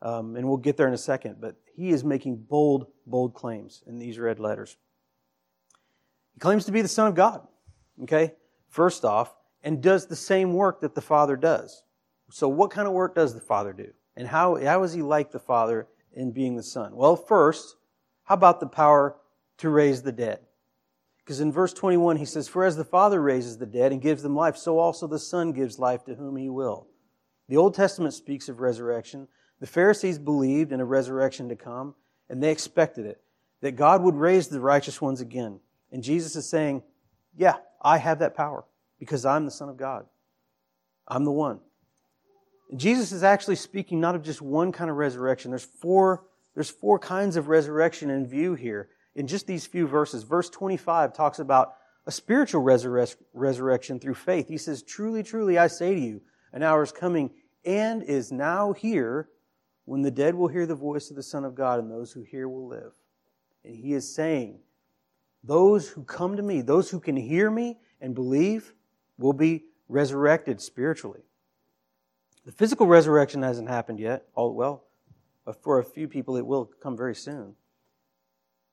um, 0.02 0.36
and 0.36 0.46
we'll 0.46 0.56
get 0.56 0.76
there 0.76 0.88
in 0.88 0.94
a 0.94 0.98
second, 0.98 1.36
but 1.40 1.56
he 1.74 1.90
is 1.90 2.04
making 2.04 2.36
bold, 2.36 2.86
bold 3.06 3.34
claims 3.34 3.82
in 3.86 3.98
these 3.98 4.18
red 4.18 4.38
letters. 4.38 4.76
He 6.34 6.40
claims 6.40 6.64
to 6.66 6.72
be 6.72 6.82
the 6.82 6.88
Son 6.88 7.08
of 7.08 7.14
God, 7.14 7.46
okay, 8.02 8.32
first 8.68 9.04
off, 9.04 9.34
and 9.62 9.82
does 9.82 10.06
the 10.06 10.16
same 10.16 10.54
work 10.54 10.80
that 10.80 10.94
the 10.94 11.00
Father 11.00 11.36
does. 11.36 11.84
So, 12.30 12.48
what 12.48 12.70
kind 12.70 12.88
of 12.88 12.94
work 12.94 13.14
does 13.14 13.34
the 13.34 13.40
Father 13.40 13.72
do? 13.72 13.92
And 14.16 14.26
how, 14.26 14.56
how 14.56 14.82
is 14.82 14.92
he 14.92 15.02
like 15.02 15.30
the 15.30 15.38
Father 15.38 15.86
in 16.14 16.32
being 16.32 16.56
the 16.56 16.62
Son? 16.62 16.94
Well, 16.94 17.16
first, 17.16 17.76
how 18.24 18.34
about 18.34 18.60
the 18.60 18.66
power 18.66 19.16
to 19.58 19.68
raise 19.68 20.02
the 20.02 20.12
dead? 20.12 20.40
Because 21.18 21.40
in 21.40 21.52
verse 21.52 21.72
21, 21.72 22.16
he 22.16 22.24
says, 22.24 22.48
For 22.48 22.64
as 22.64 22.76
the 22.76 22.84
Father 22.84 23.20
raises 23.20 23.58
the 23.58 23.66
dead 23.66 23.92
and 23.92 24.02
gives 24.02 24.22
them 24.22 24.34
life, 24.34 24.56
so 24.56 24.78
also 24.78 25.06
the 25.06 25.18
Son 25.18 25.52
gives 25.52 25.78
life 25.78 26.04
to 26.04 26.14
whom 26.14 26.36
he 26.36 26.48
will. 26.48 26.88
The 27.48 27.56
Old 27.56 27.74
Testament 27.74 28.14
speaks 28.14 28.48
of 28.48 28.60
resurrection. 28.60 29.28
The 29.60 29.66
Pharisees 29.66 30.18
believed 30.18 30.72
in 30.72 30.80
a 30.80 30.84
resurrection 30.84 31.48
to 31.48 31.56
come, 31.56 31.94
and 32.28 32.42
they 32.42 32.50
expected 32.50 33.06
it, 33.06 33.20
that 33.60 33.76
God 33.76 34.02
would 34.02 34.16
raise 34.16 34.48
the 34.48 34.60
righteous 34.60 35.00
ones 35.00 35.20
again. 35.20 35.60
And 35.92 36.02
Jesus 36.02 36.34
is 36.34 36.48
saying, 36.48 36.82
Yeah, 37.36 37.56
I 37.80 37.98
have 37.98 38.18
that 38.20 38.34
power 38.34 38.64
because 38.98 39.24
I'm 39.24 39.44
the 39.44 39.50
Son 39.50 39.68
of 39.68 39.76
God. 39.76 40.06
I'm 41.06 41.24
the 41.24 41.32
one. 41.32 41.60
And 42.70 42.80
Jesus 42.80 43.12
is 43.12 43.22
actually 43.22 43.56
speaking 43.56 44.00
not 44.00 44.14
of 44.14 44.22
just 44.22 44.40
one 44.40 44.72
kind 44.72 44.90
of 44.90 44.96
resurrection. 44.96 45.50
There's 45.50 45.64
four, 45.64 46.24
there's 46.54 46.70
four 46.70 46.98
kinds 46.98 47.36
of 47.36 47.48
resurrection 47.48 48.10
in 48.10 48.26
view 48.26 48.54
here 48.54 48.88
in 49.14 49.26
just 49.26 49.46
these 49.46 49.66
few 49.66 49.86
verses. 49.86 50.22
Verse 50.22 50.48
25 50.48 51.12
talks 51.14 51.38
about 51.38 51.74
a 52.06 52.10
spiritual 52.10 52.62
resurrection 52.62 54.00
through 54.00 54.14
faith. 54.14 54.48
He 54.48 54.58
says, 54.58 54.82
Truly, 54.82 55.22
truly, 55.22 55.58
I 55.58 55.66
say 55.66 55.94
to 55.94 56.00
you, 56.00 56.20
an 56.52 56.62
hour 56.62 56.82
is 56.82 56.92
coming 56.92 57.30
and 57.64 58.02
is 58.02 58.32
now 58.32 58.72
here 58.72 59.28
when 59.84 60.02
the 60.02 60.10
dead 60.10 60.34
will 60.34 60.48
hear 60.48 60.66
the 60.66 60.74
voice 60.74 61.10
of 61.10 61.16
the 61.16 61.22
Son 61.22 61.44
of 61.44 61.54
God, 61.54 61.78
and 61.78 61.90
those 61.90 62.12
who 62.12 62.22
hear 62.22 62.48
will 62.48 62.68
live. 62.68 62.92
And 63.64 63.74
he 63.74 63.92
is 63.92 64.14
saying, 64.14 64.60
those 65.44 65.88
who 65.88 66.04
come 66.04 66.36
to 66.36 66.42
me, 66.42 66.60
those 66.60 66.90
who 66.90 67.00
can 67.00 67.16
hear 67.16 67.50
me 67.50 67.78
and 68.00 68.14
believe, 68.14 68.72
will 69.18 69.32
be 69.32 69.64
resurrected 69.88 70.60
spiritually. 70.60 71.20
The 72.44 72.52
physical 72.52 72.86
resurrection 72.86 73.42
hasn't 73.42 73.68
happened 73.68 74.00
yet. 74.00 74.26
All 74.34 74.54
well, 74.54 74.84
for 75.62 75.78
a 75.78 75.84
few 75.84 76.08
people, 76.08 76.36
it 76.36 76.46
will 76.46 76.70
come 76.80 76.96
very 76.96 77.14
soon. 77.14 77.54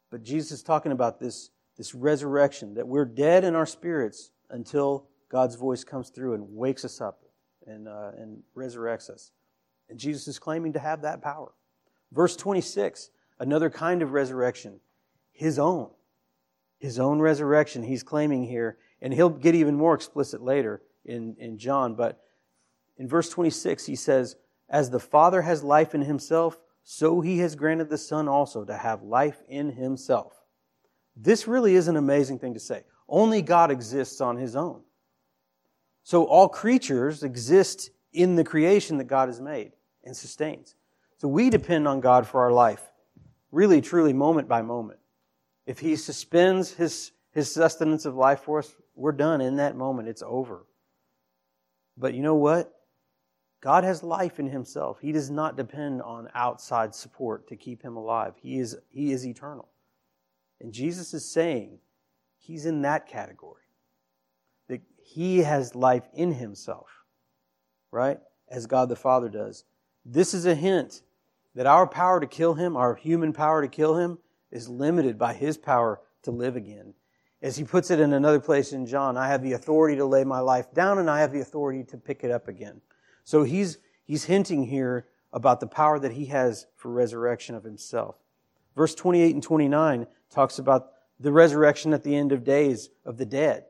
But 0.09 0.23
Jesus 0.23 0.51
is 0.51 0.63
talking 0.63 0.91
about 0.91 1.19
this, 1.19 1.51
this 1.77 1.93
resurrection, 1.93 2.73
that 2.75 2.87
we're 2.87 3.05
dead 3.05 3.43
in 3.43 3.55
our 3.55 3.65
spirits 3.65 4.31
until 4.49 5.07
God's 5.29 5.55
voice 5.55 5.83
comes 5.83 6.09
through 6.09 6.33
and 6.33 6.47
wakes 6.49 6.83
us 6.83 6.99
up 6.99 7.23
and, 7.67 7.87
uh, 7.87 8.11
and 8.17 8.41
resurrects 8.55 9.09
us. 9.09 9.31
And 9.89 9.99
Jesus 9.99 10.27
is 10.27 10.39
claiming 10.39 10.73
to 10.73 10.79
have 10.79 11.03
that 11.03 11.21
power. 11.21 11.51
Verse 12.11 12.35
26, 12.35 13.11
another 13.39 13.69
kind 13.69 14.01
of 14.01 14.13
resurrection, 14.13 14.79
his 15.31 15.59
own. 15.59 15.89
His 16.79 16.99
own 16.99 17.19
resurrection, 17.19 17.83
he's 17.83 18.03
claiming 18.03 18.45
here. 18.45 18.77
And 19.01 19.13
he'll 19.13 19.29
get 19.29 19.55
even 19.55 19.75
more 19.75 19.93
explicit 19.93 20.41
later 20.41 20.81
in, 21.05 21.35
in 21.37 21.57
John. 21.57 21.95
But 21.95 22.19
in 22.97 23.07
verse 23.07 23.29
26, 23.29 23.85
he 23.85 23.95
says, 23.95 24.35
As 24.69 24.89
the 24.89 24.99
Father 24.99 25.41
has 25.41 25.63
life 25.63 25.93
in 25.93 26.01
himself, 26.01 26.59
so 26.83 27.21
he 27.21 27.39
has 27.39 27.55
granted 27.55 27.89
the 27.89 27.97
Son 27.97 28.27
also 28.27 28.65
to 28.65 28.75
have 28.75 29.03
life 29.03 29.41
in 29.47 29.71
himself. 29.71 30.33
This 31.15 31.47
really 31.47 31.75
is 31.75 31.87
an 31.87 31.97
amazing 31.97 32.39
thing 32.39 32.53
to 32.53 32.59
say. 32.59 32.83
Only 33.07 33.41
God 33.41 33.71
exists 33.71 34.21
on 34.21 34.37
his 34.37 34.55
own. 34.55 34.81
So 36.03 36.23
all 36.23 36.47
creatures 36.47 37.23
exist 37.23 37.91
in 38.13 38.35
the 38.35 38.43
creation 38.43 38.97
that 38.97 39.05
God 39.05 39.29
has 39.29 39.41
made 39.41 39.73
and 40.03 40.15
sustains. 40.15 40.75
So 41.17 41.27
we 41.27 41.49
depend 41.49 41.87
on 41.87 41.99
God 41.99 42.25
for 42.25 42.41
our 42.41 42.51
life, 42.51 42.81
really, 43.51 43.81
truly, 43.81 44.13
moment 44.13 44.47
by 44.47 44.61
moment. 44.61 44.98
If 45.69 45.77
He 45.77 45.95
suspends 45.95 46.73
His, 46.73 47.11
his 47.31 47.53
sustenance 47.53 48.05
of 48.05 48.15
life 48.15 48.39
for 48.39 48.57
us, 48.57 48.75
we're 48.95 49.11
done 49.11 49.39
in 49.39 49.57
that 49.57 49.77
moment. 49.77 50.09
It's 50.09 50.23
over. 50.25 50.65
But 51.95 52.15
you 52.15 52.23
know 52.23 52.33
what? 52.33 52.73
God 53.61 53.83
has 53.83 54.01
life 54.01 54.39
in 54.39 54.49
Himself. 54.49 54.97
He 54.99 55.11
does 55.11 55.29
not 55.29 55.57
depend 55.57 56.01
on 56.01 56.27
outside 56.33 56.95
support 56.95 57.47
to 57.49 57.55
keep 57.55 57.83
Him 57.83 57.97
alive. 57.97 58.33
He 58.41 58.57
is, 58.57 58.75
he 58.89 59.11
is 59.11 59.27
eternal. 59.27 59.69
And 60.59 60.73
Jesus 60.73 61.13
is 61.13 61.23
saying 61.23 61.77
He's 62.39 62.65
in 62.65 62.81
that 62.81 63.07
category. 63.07 63.61
That 64.69 64.81
He 64.97 65.37
has 65.37 65.75
life 65.75 66.07
in 66.15 66.33
Himself, 66.33 66.87
right? 67.91 68.17
As 68.49 68.65
God 68.65 68.89
the 68.89 68.95
Father 68.95 69.29
does. 69.29 69.65
This 70.03 70.33
is 70.33 70.47
a 70.47 70.55
hint 70.55 71.03
that 71.53 71.67
our 71.67 71.85
power 71.85 72.19
to 72.19 72.25
kill 72.25 72.55
him, 72.55 72.75
our 72.75 72.95
human 72.95 73.33
power 73.33 73.61
to 73.61 73.67
kill 73.67 73.97
him, 73.97 74.17
is 74.51 74.69
limited 74.69 75.17
by 75.17 75.33
his 75.33 75.57
power 75.57 76.01
to 76.23 76.31
live 76.31 76.55
again. 76.55 76.93
As 77.41 77.55
he 77.55 77.63
puts 77.63 77.89
it 77.89 77.99
in 77.99 78.13
another 78.13 78.39
place 78.39 78.73
in 78.73 78.85
John, 78.85 79.15
I 79.15 79.27
have 79.27 79.41
the 79.41 79.53
authority 79.53 79.95
to 79.97 80.05
lay 80.05 80.23
my 80.23 80.39
life 80.39 80.73
down 80.73 80.97
and 80.97 81.09
I 81.09 81.21
have 81.21 81.31
the 81.31 81.39
authority 81.39 81.83
to 81.85 81.97
pick 81.97 82.23
it 82.23 82.31
up 82.31 82.47
again. 82.47 82.81
So 83.23 83.43
he's, 83.43 83.77
he's 84.05 84.25
hinting 84.25 84.65
here 84.65 85.07
about 85.31 85.59
the 85.59 85.67
power 85.67 85.99
that 85.99 86.13
he 86.13 86.25
has 86.25 86.65
for 86.75 86.91
resurrection 86.91 87.55
of 87.55 87.63
himself. 87.63 88.15
Verse 88.75 88.95
28 88.95 89.33
and 89.33 89.43
29 89.43 90.07
talks 90.29 90.59
about 90.59 90.91
the 91.19 91.31
resurrection 91.31 91.93
at 91.93 92.03
the 92.03 92.15
end 92.15 92.31
of 92.31 92.43
days 92.43 92.89
of 93.05 93.17
the 93.17 93.25
dead 93.25 93.65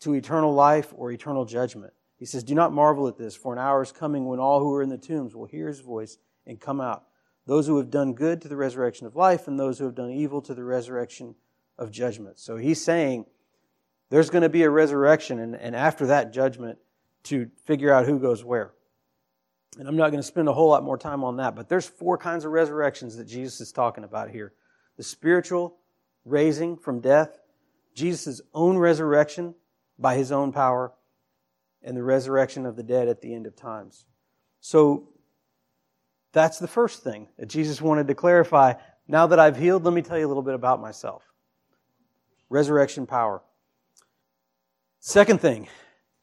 to 0.00 0.14
eternal 0.14 0.52
life 0.52 0.92
or 0.96 1.12
eternal 1.12 1.44
judgment. 1.44 1.92
He 2.16 2.26
says, 2.26 2.44
Do 2.44 2.54
not 2.54 2.72
marvel 2.72 3.08
at 3.08 3.16
this, 3.16 3.34
for 3.34 3.52
an 3.52 3.58
hour 3.58 3.82
is 3.82 3.92
coming 3.92 4.26
when 4.26 4.38
all 4.38 4.60
who 4.60 4.72
are 4.74 4.82
in 4.82 4.88
the 4.88 4.98
tombs 4.98 5.34
will 5.34 5.46
hear 5.46 5.68
his 5.68 5.80
voice 5.80 6.18
and 6.46 6.60
come 6.60 6.80
out 6.80 7.04
those 7.46 7.66
who 7.66 7.76
have 7.78 7.90
done 7.90 8.14
good 8.14 8.40
to 8.42 8.48
the 8.48 8.56
resurrection 8.56 9.06
of 9.06 9.16
life, 9.16 9.48
and 9.48 9.58
those 9.58 9.78
who 9.78 9.84
have 9.84 9.94
done 9.94 10.10
evil 10.10 10.40
to 10.42 10.54
the 10.54 10.64
resurrection 10.64 11.34
of 11.78 11.90
judgment. 11.90 12.38
So 12.38 12.56
he's 12.56 12.82
saying 12.82 13.26
there's 14.10 14.30
going 14.30 14.42
to 14.42 14.48
be 14.48 14.62
a 14.62 14.70
resurrection, 14.70 15.38
and, 15.38 15.56
and 15.56 15.74
after 15.74 16.06
that 16.06 16.32
judgment, 16.32 16.78
to 17.24 17.50
figure 17.64 17.92
out 17.92 18.06
who 18.06 18.18
goes 18.18 18.44
where. 18.44 18.72
And 19.78 19.88
I'm 19.88 19.96
not 19.96 20.10
going 20.10 20.20
to 20.20 20.26
spend 20.26 20.48
a 20.48 20.52
whole 20.52 20.68
lot 20.68 20.84
more 20.84 20.98
time 20.98 21.24
on 21.24 21.36
that, 21.36 21.56
but 21.56 21.68
there's 21.68 21.86
four 21.86 22.18
kinds 22.18 22.44
of 22.44 22.52
resurrections 22.52 23.16
that 23.16 23.24
Jesus 23.24 23.60
is 23.60 23.72
talking 23.72 24.04
about 24.04 24.30
here 24.30 24.52
the 24.98 25.02
spiritual 25.02 25.78
raising 26.24 26.76
from 26.76 27.00
death, 27.00 27.38
Jesus' 27.94 28.42
own 28.52 28.76
resurrection 28.76 29.54
by 29.98 30.14
his 30.16 30.30
own 30.30 30.52
power, 30.52 30.92
and 31.82 31.96
the 31.96 32.02
resurrection 32.02 32.66
of 32.66 32.76
the 32.76 32.82
dead 32.82 33.08
at 33.08 33.22
the 33.22 33.34
end 33.34 33.46
of 33.46 33.56
times. 33.56 34.04
So 34.60 35.08
that's 36.32 36.58
the 36.58 36.68
first 36.68 37.02
thing 37.02 37.28
that 37.38 37.48
Jesus 37.48 37.80
wanted 37.80 38.08
to 38.08 38.14
clarify. 38.14 38.74
Now 39.06 39.26
that 39.28 39.38
I've 39.38 39.56
healed, 39.56 39.84
let 39.84 39.94
me 39.94 40.02
tell 40.02 40.18
you 40.18 40.26
a 40.26 40.28
little 40.28 40.42
bit 40.42 40.54
about 40.54 40.80
myself. 40.80 41.22
Resurrection 42.48 43.06
power. 43.06 43.42
Second 45.00 45.40
thing, 45.40 45.68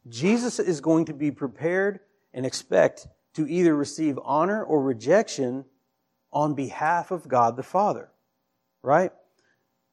Jesus 0.07 0.59
is 0.59 0.81
going 0.81 1.05
to 1.05 1.13
be 1.13 1.31
prepared 1.31 1.99
and 2.33 2.45
expect 2.45 3.07
to 3.33 3.47
either 3.47 3.75
receive 3.75 4.17
honor 4.23 4.63
or 4.63 4.81
rejection 4.81 5.65
on 6.31 6.53
behalf 6.53 7.11
of 7.11 7.27
God 7.27 7.55
the 7.55 7.63
Father. 7.63 8.09
Right? 8.81 9.11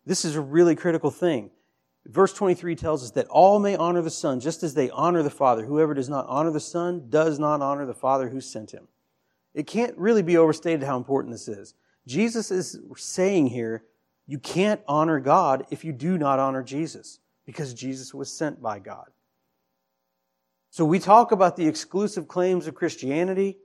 This 0.05 0.25
is 0.25 0.37
a 0.37 0.41
really 0.41 0.77
critical 0.77 1.11
thing. 1.11 1.51
Verse 2.07 2.33
23 2.33 2.77
tells 2.77 3.03
us 3.03 3.11
that 3.13 3.27
all 3.27 3.59
may 3.59 3.75
honor 3.75 4.01
the 4.01 4.11
Son 4.11 4.39
just 4.39 4.63
as 4.63 4.75
they 4.75 4.91
honor 4.91 5.23
the 5.23 5.31
Father. 5.31 5.65
Whoever 5.65 5.93
does 5.93 6.09
not 6.09 6.27
honor 6.29 6.53
the 6.53 6.61
Son 6.61 7.09
does 7.11 7.39
not 7.39 7.61
honor 7.61 7.85
the 7.85 7.95
Father 7.95 8.29
who 8.29 8.41
sent 8.41 8.71
him. 8.71 8.87
It 9.57 9.67
can't 9.67 9.97
really 9.97 10.23
be 10.23 10.37
overstated 10.37 10.83
how 10.83 10.99
important 10.99 11.33
this 11.33 11.49
is. 11.49 11.75
Jesus 12.07 12.51
is 12.51 12.79
saying 12.95 13.47
here, 13.47 13.85
you 14.27 14.39
can't 14.39 14.83
honor 14.87 15.19
God 15.19 15.67
if 15.71 15.83
you 15.83 15.93
do 15.93 16.19
not 16.19 16.39
honor 16.39 16.63
Jesus, 16.63 17.21
because 17.47 17.73
Jesus 17.73 18.13
was 18.13 18.31
sent 18.31 18.61
by 18.61 18.79
God. 18.79 19.07
So 20.69 20.85
we 20.85 20.99
talk 20.99 21.33
about 21.33 21.57
the 21.57 21.67
exclusive 21.67 22.29
claims 22.29 22.67
of 22.67 22.75
Christianity. 22.75 23.57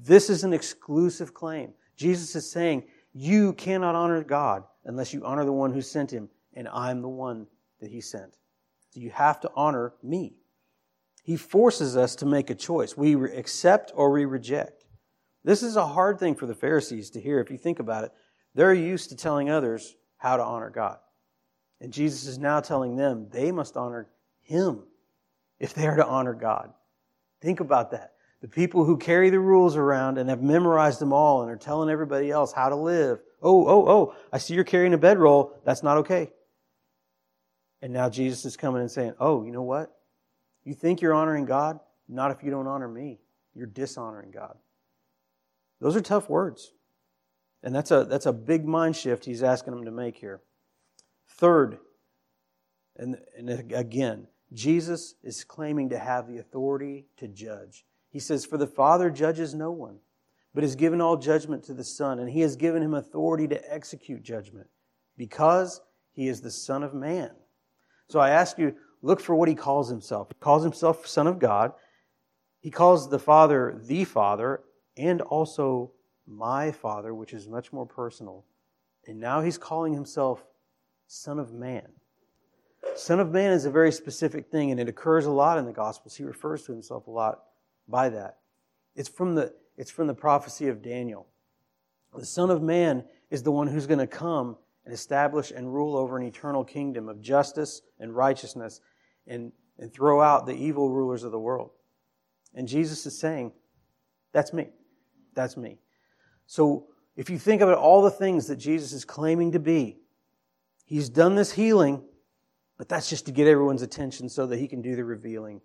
This 0.00 0.30
is 0.30 0.44
an 0.44 0.54
exclusive 0.54 1.34
claim. 1.34 1.74
Jesus 1.94 2.34
is 2.34 2.50
saying, 2.50 2.84
you 3.12 3.52
cannot 3.52 3.94
honor 3.94 4.24
God 4.24 4.64
unless 4.86 5.12
you 5.12 5.26
honor 5.26 5.44
the 5.44 5.52
one 5.52 5.74
who 5.74 5.82
sent 5.82 6.10
him, 6.10 6.30
and 6.54 6.68
I'm 6.68 7.02
the 7.02 7.08
one 7.08 7.46
that 7.80 7.90
he 7.90 8.00
sent. 8.00 8.38
So 8.90 9.00
you 9.00 9.10
have 9.10 9.40
to 9.40 9.50
honor 9.54 9.92
me. 10.02 10.36
He 11.22 11.36
forces 11.36 11.98
us 11.98 12.16
to 12.16 12.24
make 12.24 12.48
a 12.48 12.54
choice. 12.54 12.96
We 12.96 13.14
accept 13.14 13.92
or 13.94 14.10
we 14.10 14.24
reject. 14.24 14.77
This 15.44 15.62
is 15.62 15.76
a 15.76 15.86
hard 15.86 16.18
thing 16.18 16.34
for 16.34 16.46
the 16.46 16.54
Pharisees 16.54 17.10
to 17.10 17.20
hear 17.20 17.40
if 17.40 17.50
you 17.50 17.58
think 17.58 17.78
about 17.78 18.04
it. 18.04 18.12
They're 18.54 18.74
used 18.74 19.10
to 19.10 19.16
telling 19.16 19.50
others 19.50 19.94
how 20.16 20.36
to 20.36 20.42
honor 20.42 20.70
God. 20.70 20.98
And 21.80 21.92
Jesus 21.92 22.26
is 22.26 22.38
now 22.38 22.60
telling 22.60 22.96
them 22.96 23.28
they 23.30 23.52
must 23.52 23.76
honor 23.76 24.08
Him 24.42 24.82
if 25.60 25.74
they 25.74 25.86
are 25.86 25.96
to 25.96 26.06
honor 26.06 26.34
God. 26.34 26.72
Think 27.40 27.60
about 27.60 27.92
that. 27.92 28.14
The 28.40 28.48
people 28.48 28.84
who 28.84 28.96
carry 28.96 29.30
the 29.30 29.40
rules 29.40 29.76
around 29.76 30.18
and 30.18 30.30
have 30.30 30.42
memorized 30.42 31.00
them 31.00 31.12
all 31.12 31.42
and 31.42 31.50
are 31.50 31.56
telling 31.56 31.90
everybody 31.90 32.30
else 32.30 32.52
how 32.52 32.68
to 32.68 32.76
live. 32.76 33.20
Oh, 33.42 33.66
oh, 33.66 33.88
oh, 33.88 34.14
I 34.32 34.38
see 34.38 34.54
you're 34.54 34.64
carrying 34.64 34.94
a 34.94 34.98
bedroll. 34.98 35.58
That's 35.64 35.82
not 35.82 35.98
okay. 35.98 36.30
And 37.82 37.92
now 37.92 38.08
Jesus 38.08 38.44
is 38.44 38.56
coming 38.56 38.80
and 38.80 38.90
saying, 38.90 39.14
Oh, 39.20 39.44
you 39.44 39.52
know 39.52 39.62
what? 39.62 39.92
You 40.64 40.74
think 40.74 41.00
you're 41.00 41.14
honoring 41.14 41.46
God? 41.46 41.78
Not 42.08 42.30
if 42.30 42.42
you 42.42 42.50
don't 42.50 42.66
honor 42.66 42.88
me. 42.88 43.20
You're 43.54 43.66
dishonoring 43.66 44.30
God. 44.30 44.56
Those 45.80 45.96
are 45.96 46.00
tough 46.00 46.28
words. 46.28 46.72
And 47.62 47.74
that's 47.74 47.90
a, 47.90 48.04
that's 48.04 48.26
a 48.26 48.32
big 48.32 48.66
mind 48.66 48.96
shift 48.96 49.24
he's 49.24 49.42
asking 49.42 49.74
them 49.74 49.84
to 49.84 49.90
make 49.90 50.16
here. 50.16 50.40
Third, 51.28 51.78
and, 52.96 53.18
and 53.36 53.50
again, 53.72 54.26
Jesus 54.52 55.14
is 55.22 55.44
claiming 55.44 55.90
to 55.90 55.98
have 55.98 56.26
the 56.26 56.38
authority 56.38 57.06
to 57.18 57.28
judge. 57.28 57.84
He 58.10 58.18
says, 58.18 58.44
For 58.44 58.56
the 58.56 58.66
Father 58.66 59.10
judges 59.10 59.54
no 59.54 59.70
one, 59.70 59.98
but 60.54 60.64
has 60.64 60.74
given 60.74 61.00
all 61.00 61.16
judgment 61.16 61.64
to 61.64 61.74
the 61.74 61.84
Son, 61.84 62.18
and 62.18 62.30
he 62.30 62.40
has 62.40 62.56
given 62.56 62.82
him 62.82 62.94
authority 62.94 63.46
to 63.48 63.72
execute 63.72 64.22
judgment 64.22 64.68
because 65.16 65.80
he 66.12 66.28
is 66.28 66.40
the 66.40 66.50
Son 66.50 66.82
of 66.82 66.94
Man. 66.94 67.30
So 68.08 68.20
I 68.20 68.30
ask 68.30 68.58
you, 68.58 68.74
look 69.02 69.20
for 69.20 69.34
what 69.34 69.48
he 69.48 69.54
calls 69.54 69.90
himself. 69.90 70.28
He 70.28 70.40
calls 70.40 70.62
himself 70.62 71.06
Son 71.06 71.26
of 71.26 71.38
God. 71.38 71.72
He 72.60 72.70
calls 72.70 73.10
the 73.10 73.18
Father 73.18 73.78
the 73.84 74.04
Father, 74.04 74.62
and 74.98 75.20
also 75.22 75.92
my 76.26 76.70
Father, 76.70 77.14
which 77.14 77.32
is 77.32 77.48
much 77.48 77.72
more 77.72 77.86
personal. 77.86 78.44
And 79.06 79.18
now 79.18 79.40
he's 79.40 79.56
calling 79.56 79.94
himself 79.94 80.44
Son 81.06 81.38
of 81.38 81.54
Man. 81.54 81.88
Son 82.94 83.20
of 83.20 83.30
Man 83.30 83.52
is 83.52 83.64
a 83.64 83.70
very 83.70 83.92
specific 83.92 84.50
thing, 84.50 84.70
and 84.70 84.78
it 84.78 84.88
occurs 84.88 85.26
a 85.26 85.30
lot 85.30 85.58
in 85.58 85.64
the 85.64 85.72
Gospels. 85.72 86.16
He 86.16 86.24
refers 86.24 86.64
to 86.64 86.72
himself 86.72 87.06
a 87.06 87.10
lot 87.10 87.44
by 87.88 88.08
that. 88.10 88.38
It's 88.94 89.08
from 89.08 89.34
the, 89.34 89.54
it's 89.76 89.90
from 89.90 90.06
the 90.06 90.14
prophecy 90.14 90.68
of 90.68 90.82
Daniel. 90.82 91.26
The 92.14 92.26
Son 92.26 92.50
of 92.50 92.62
Man 92.62 93.04
is 93.30 93.42
the 93.42 93.52
one 93.52 93.68
who's 93.68 93.86
going 93.86 93.98
to 94.00 94.06
come 94.06 94.56
and 94.84 94.92
establish 94.92 95.50
and 95.50 95.72
rule 95.72 95.96
over 95.96 96.16
an 96.16 96.24
eternal 96.24 96.64
kingdom 96.64 97.08
of 97.08 97.20
justice 97.20 97.82
and 98.00 98.14
righteousness 98.14 98.80
and, 99.26 99.52
and 99.78 99.92
throw 99.92 100.20
out 100.20 100.46
the 100.46 100.54
evil 100.54 100.90
rulers 100.90 101.22
of 101.22 101.32
the 101.32 101.38
world. 101.38 101.70
And 102.54 102.66
Jesus 102.66 103.04
is 103.06 103.18
saying, 103.18 103.52
That's 104.32 104.52
me. 104.52 104.68
That's 105.38 105.56
me. 105.56 105.78
So 106.48 106.88
if 107.14 107.30
you 107.30 107.38
think 107.38 107.62
about 107.62 107.78
all 107.78 108.02
the 108.02 108.10
things 108.10 108.48
that 108.48 108.56
Jesus 108.56 108.92
is 108.92 109.04
claiming 109.04 109.52
to 109.52 109.60
be, 109.60 109.98
he's 110.84 111.08
done 111.08 111.36
this 111.36 111.52
healing, 111.52 112.02
but 112.76 112.88
that's 112.88 113.08
just 113.08 113.26
to 113.26 113.32
get 113.32 113.46
everyone's 113.46 113.82
attention 113.82 114.28
so 114.28 114.48
that 114.48 114.58
he 114.58 114.66
can 114.66 114.82
do 114.82 114.96
the 114.96 115.04
revealing. 115.04 115.60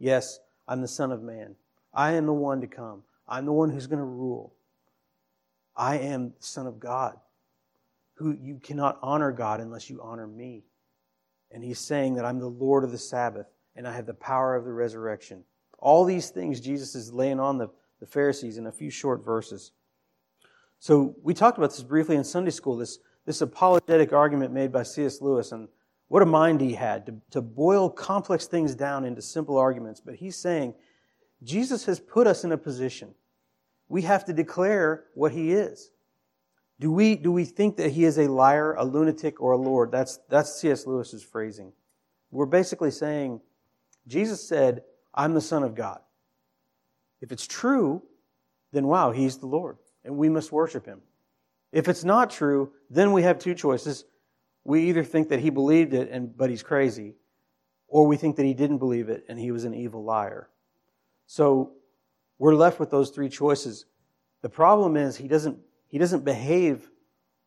Yes, 0.00 0.40
I'm 0.66 0.80
the 0.82 0.88
Son 0.88 1.12
of 1.12 1.22
Man. 1.22 1.54
I 1.94 2.14
am 2.14 2.26
the 2.26 2.32
one 2.32 2.60
to 2.62 2.66
come. 2.66 3.04
I'm 3.28 3.46
the 3.46 3.52
one 3.52 3.70
who's 3.70 3.86
going 3.86 4.00
to 4.00 4.04
rule. 4.04 4.56
I 5.76 5.98
am 5.98 6.30
the 6.30 6.44
Son 6.44 6.66
of 6.66 6.80
God. 6.80 7.16
Who 8.14 8.32
you 8.32 8.58
cannot 8.58 8.98
honor 9.02 9.30
God 9.30 9.60
unless 9.60 9.88
you 9.88 10.00
honor 10.02 10.26
me. 10.26 10.64
And 11.52 11.62
he's 11.62 11.78
saying 11.78 12.14
that 12.14 12.24
I'm 12.24 12.40
the 12.40 12.48
Lord 12.48 12.82
of 12.82 12.90
the 12.90 12.98
Sabbath 12.98 13.46
and 13.76 13.86
I 13.86 13.94
have 13.94 14.06
the 14.06 14.14
power 14.14 14.56
of 14.56 14.64
the 14.64 14.72
resurrection. 14.72 15.44
All 15.78 16.04
these 16.04 16.30
things 16.30 16.60
Jesus 16.60 16.96
is 16.96 17.12
laying 17.12 17.38
on 17.38 17.58
the, 17.58 17.68
the 18.00 18.06
Pharisees 18.06 18.58
in 18.58 18.66
a 18.66 18.72
few 18.72 18.90
short 18.90 19.24
verses. 19.24 19.72
So 20.78 21.16
we 21.22 21.34
talked 21.34 21.58
about 21.58 21.70
this 21.70 21.82
briefly 21.82 22.16
in 22.16 22.24
Sunday 22.24 22.50
school, 22.50 22.76
this, 22.76 22.98
this 23.24 23.40
apologetic 23.40 24.12
argument 24.12 24.52
made 24.52 24.72
by 24.72 24.82
C.S. 24.82 25.20
Lewis, 25.20 25.52
and 25.52 25.68
what 26.08 26.22
a 26.22 26.26
mind 26.26 26.60
he 26.60 26.74
had 26.74 27.06
to, 27.06 27.14
to 27.30 27.42
boil 27.42 27.90
complex 27.90 28.46
things 28.46 28.74
down 28.74 29.04
into 29.04 29.22
simple 29.22 29.56
arguments. 29.56 30.00
But 30.00 30.14
he's 30.16 30.36
saying 30.36 30.74
Jesus 31.42 31.84
has 31.86 31.98
put 31.98 32.26
us 32.26 32.44
in 32.44 32.52
a 32.52 32.58
position. 32.58 33.14
We 33.88 34.02
have 34.02 34.24
to 34.26 34.32
declare 34.32 35.04
what 35.14 35.32
he 35.32 35.52
is. 35.52 35.90
Do 36.78 36.92
we, 36.92 37.16
do 37.16 37.32
we 37.32 37.44
think 37.44 37.76
that 37.78 37.92
he 37.92 38.04
is 38.04 38.18
a 38.18 38.30
liar, 38.30 38.74
a 38.74 38.84
lunatic, 38.84 39.40
or 39.40 39.52
a 39.52 39.56
Lord? 39.56 39.90
That's, 39.90 40.18
that's 40.28 40.60
C.S. 40.60 40.86
Lewis's 40.86 41.22
phrasing. 41.22 41.72
We're 42.30 42.46
basically 42.46 42.90
saying, 42.90 43.40
Jesus 44.06 44.46
said, 44.46 44.82
I'm 45.14 45.32
the 45.32 45.40
Son 45.40 45.62
of 45.62 45.74
God. 45.74 46.00
If 47.20 47.32
it's 47.32 47.46
true, 47.46 48.02
then 48.72 48.86
wow, 48.86 49.10
he's 49.10 49.38
the 49.38 49.46
Lord, 49.46 49.78
and 50.04 50.16
we 50.16 50.28
must 50.28 50.52
worship 50.52 50.86
him. 50.86 51.00
If 51.72 51.88
it's 51.88 52.04
not 52.04 52.30
true, 52.30 52.72
then 52.90 53.12
we 53.12 53.22
have 53.22 53.38
two 53.38 53.54
choices. 53.54 54.04
We 54.64 54.88
either 54.88 55.04
think 55.04 55.28
that 55.28 55.40
he 55.40 55.50
believed 55.50 55.94
it, 55.94 56.10
and, 56.10 56.36
but 56.36 56.50
he's 56.50 56.62
crazy, 56.62 57.14
or 57.88 58.06
we 58.06 58.16
think 58.16 58.36
that 58.36 58.44
he 58.44 58.54
didn't 58.54 58.78
believe 58.78 59.08
it 59.08 59.24
and 59.28 59.38
he 59.38 59.50
was 59.50 59.64
an 59.64 59.74
evil 59.74 60.04
liar. 60.04 60.48
So 61.26 61.72
we're 62.38 62.54
left 62.54 62.78
with 62.78 62.90
those 62.90 63.10
three 63.10 63.28
choices. 63.28 63.86
The 64.42 64.48
problem 64.48 64.96
is 64.96 65.16
he 65.16 65.28
doesn't, 65.28 65.58
he 65.88 65.98
doesn't 65.98 66.24
behave 66.24 66.88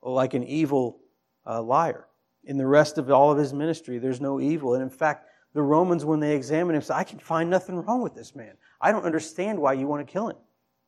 like 0.01 0.33
an 0.33 0.43
evil 0.43 0.99
uh, 1.45 1.61
liar. 1.61 2.07
In 2.45 2.57
the 2.57 2.65
rest 2.65 2.97
of 2.97 3.11
all 3.11 3.31
of 3.31 3.37
his 3.37 3.53
ministry, 3.53 3.99
there's 3.99 4.21
no 4.21 4.39
evil. 4.39 4.73
And 4.73 4.83
in 4.83 4.89
fact, 4.89 5.27
the 5.53 5.61
Romans, 5.61 6.05
when 6.05 6.19
they 6.19 6.35
examined 6.35 6.75
him, 6.75 6.81
said, 6.81 6.95
I 6.95 7.03
can 7.03 7.19
find 7.19 7.49
nothing 7.49 7.75
wrong 7.75 8.01
with 8.01 8.15
this 8.15 8.35
man. 8.35 8.55
I 8.81 8.91
don't 8.91 9.05
understand 9.05 9.59
why 9.59 9.73
you 9.73 9.87
want 9.87 10.05
to 10.05 10.11
kill 10.11 10.29
him. 10.29 10.37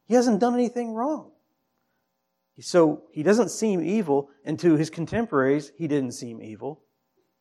He 0.06 0.13
hasn't 0.13 0.39
done 0.39 0.54
anything 0.54 0.93
wrong. 0.93 1.32
So 2.60 3.04
he 3.12 3.23
doesn't 3.23 3.49
seem 3.49 3.82
evil, 3.82 4.30
and 4.45 4.60
to 4.60 4.75
his 4.75 4.89
contemporaries, 4.89 5.71
he 5.77 5.88
didn't 5.88 6.12
seem 6.12 6.41
evil. 6.41 6.82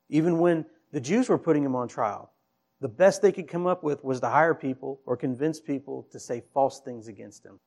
Even 0.08 0.38
when 0.38 0.64
the 0.92 1.00
Jews 1.00 1.28
were 1.28 1.38
putting 1.38 1.64
him 1.64 1.76
on 1.76 1.88
trial, 1.88 2.32
the 2.80 2.88
best 2.88 3.20
they 3.20 3.32
could 3.32 3.48
come 3.48 3.66
up 3.66 3.82
with 3.82 4.02
was 4.02 4.20
to 4.20 4.28
hire 4.28 4.54
people 4.54 5.00
or 5.04 5.16
convince 5.16 5.60
people 5.60 6.08
to 6.12 6.18
say 6.18 6.42
false 6.54 6.80
things 6.80 7.08
against 7.08 7.44
him. 7.44 7.60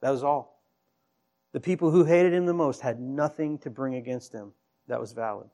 That 0.00 0.10
was 0.10 0.24
all. 0.24 0.62
The 1.52 1.60
people 1.60 1.90
who 1.90 2.04
hated 2.04 2.32
him 2.32 2.46
the 2.46 2.54
most 2.54 2.80
had 2.80 3.00
nothing 3.00 3.58
to 3.58 3.70
bring 3.70 3.94
against 3.94 4.32
him 4.32 4.52
that 4.88 5.00
was 5.00 5.12
valid. 5.12 5.48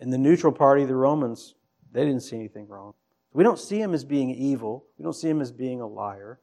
In 0.00 0.10
the 0.10 0.18
neutral 0.18 0.52
party, 0.52 0.84
the 0.84 0.96
Romans, 0.96 1.54
they 1.92 2.04
didn't 2.04 2.22
see 2.22 2.36
anything 2.36 2.66
wrong. 2.66 2.94
We 3.34 3.42
don't 3.42 3.58
see 3.58 3.80
him 3.80 3.92
as 3.92 4.04
being 4.04 4.30
evil. 4.30 4.86
We 4.96 5.02
don't 5.02 5.12
see 5.12 5.28
him 5.28 5.40
as 5.40 5.52
being 5.52 5.80
a 5.80 5.86
liar. 5.86 6.40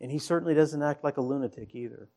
And 0.00 0.10
he 0.10 0.18
certainly 0.18 0.52
doesn't 0.52 0.82
act 0.82 1.04
like 1.04 1.16
a 1.16 1.22
lunatic 1.22 1.74
either. 1.74 2.10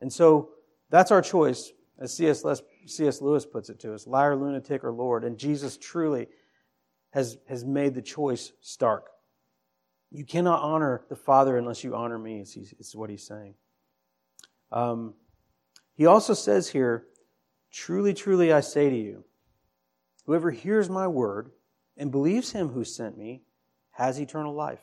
And 0.00 0.12
so 0.12 0.50
that's 0.90 1.12
our 1.12 1.22
choice, 1.22 1.72
as 1.98 2.14
C.S. 2.14 3.20
Lewis 3.22 3.46
puts 3.46 3.70
it 3.70 3.78
to 3.80 3.94
us 3.94 4.06
liar, 4.06 4.36
lunatic, 4.36 4.84
or 4.84 4.92
Lord. 4.92 5.24
And 5.24 5.38
Jesus 5.38 5.78
truly 5.78 6.26
has, 7.10 7.38
has 7.48 7.64
made 7.64 7.94
the 7.94 8.02
choice 8.02 8.52
stark. 8.60 9.08
You 10.10 10.24
cannot 10.24 10.62
honor 10.62 11.04
the 11.08 11.16
Father 11.16 11.56
unless 11.56 11.84
you 11.84 11.94
honor 11.94 12.18
me, 12.18 12.40
is, 12.40 12.56
is 12.56 12.96
what 12.96 13.08
he's 13.08 13.26
saying. 13.26 13.54
Um, 14.72 15.14
he 15.94 16.06
also 16.06 16.34
says 16.34 16.68
here, 16.68 17.04
Truly, 17.70 18.14
truly, 18.14 18.52
I 18.52 18.60
say 18.60 18.90
to 18.90 18.96
you, 18.96 19.24
whoever 20.24 20.50
hears 20.50 20.88
my 20.88 21.06
word 21.06 21.50
and 21.96 22.10
believes 22.10 22.52
him 22.52 22.68
who 22.68 22.84
sent 22.84 23.16
me 23.16 23.42
has 23.92 24.20
eternal 24.20 24.54
life. 24.54 24.82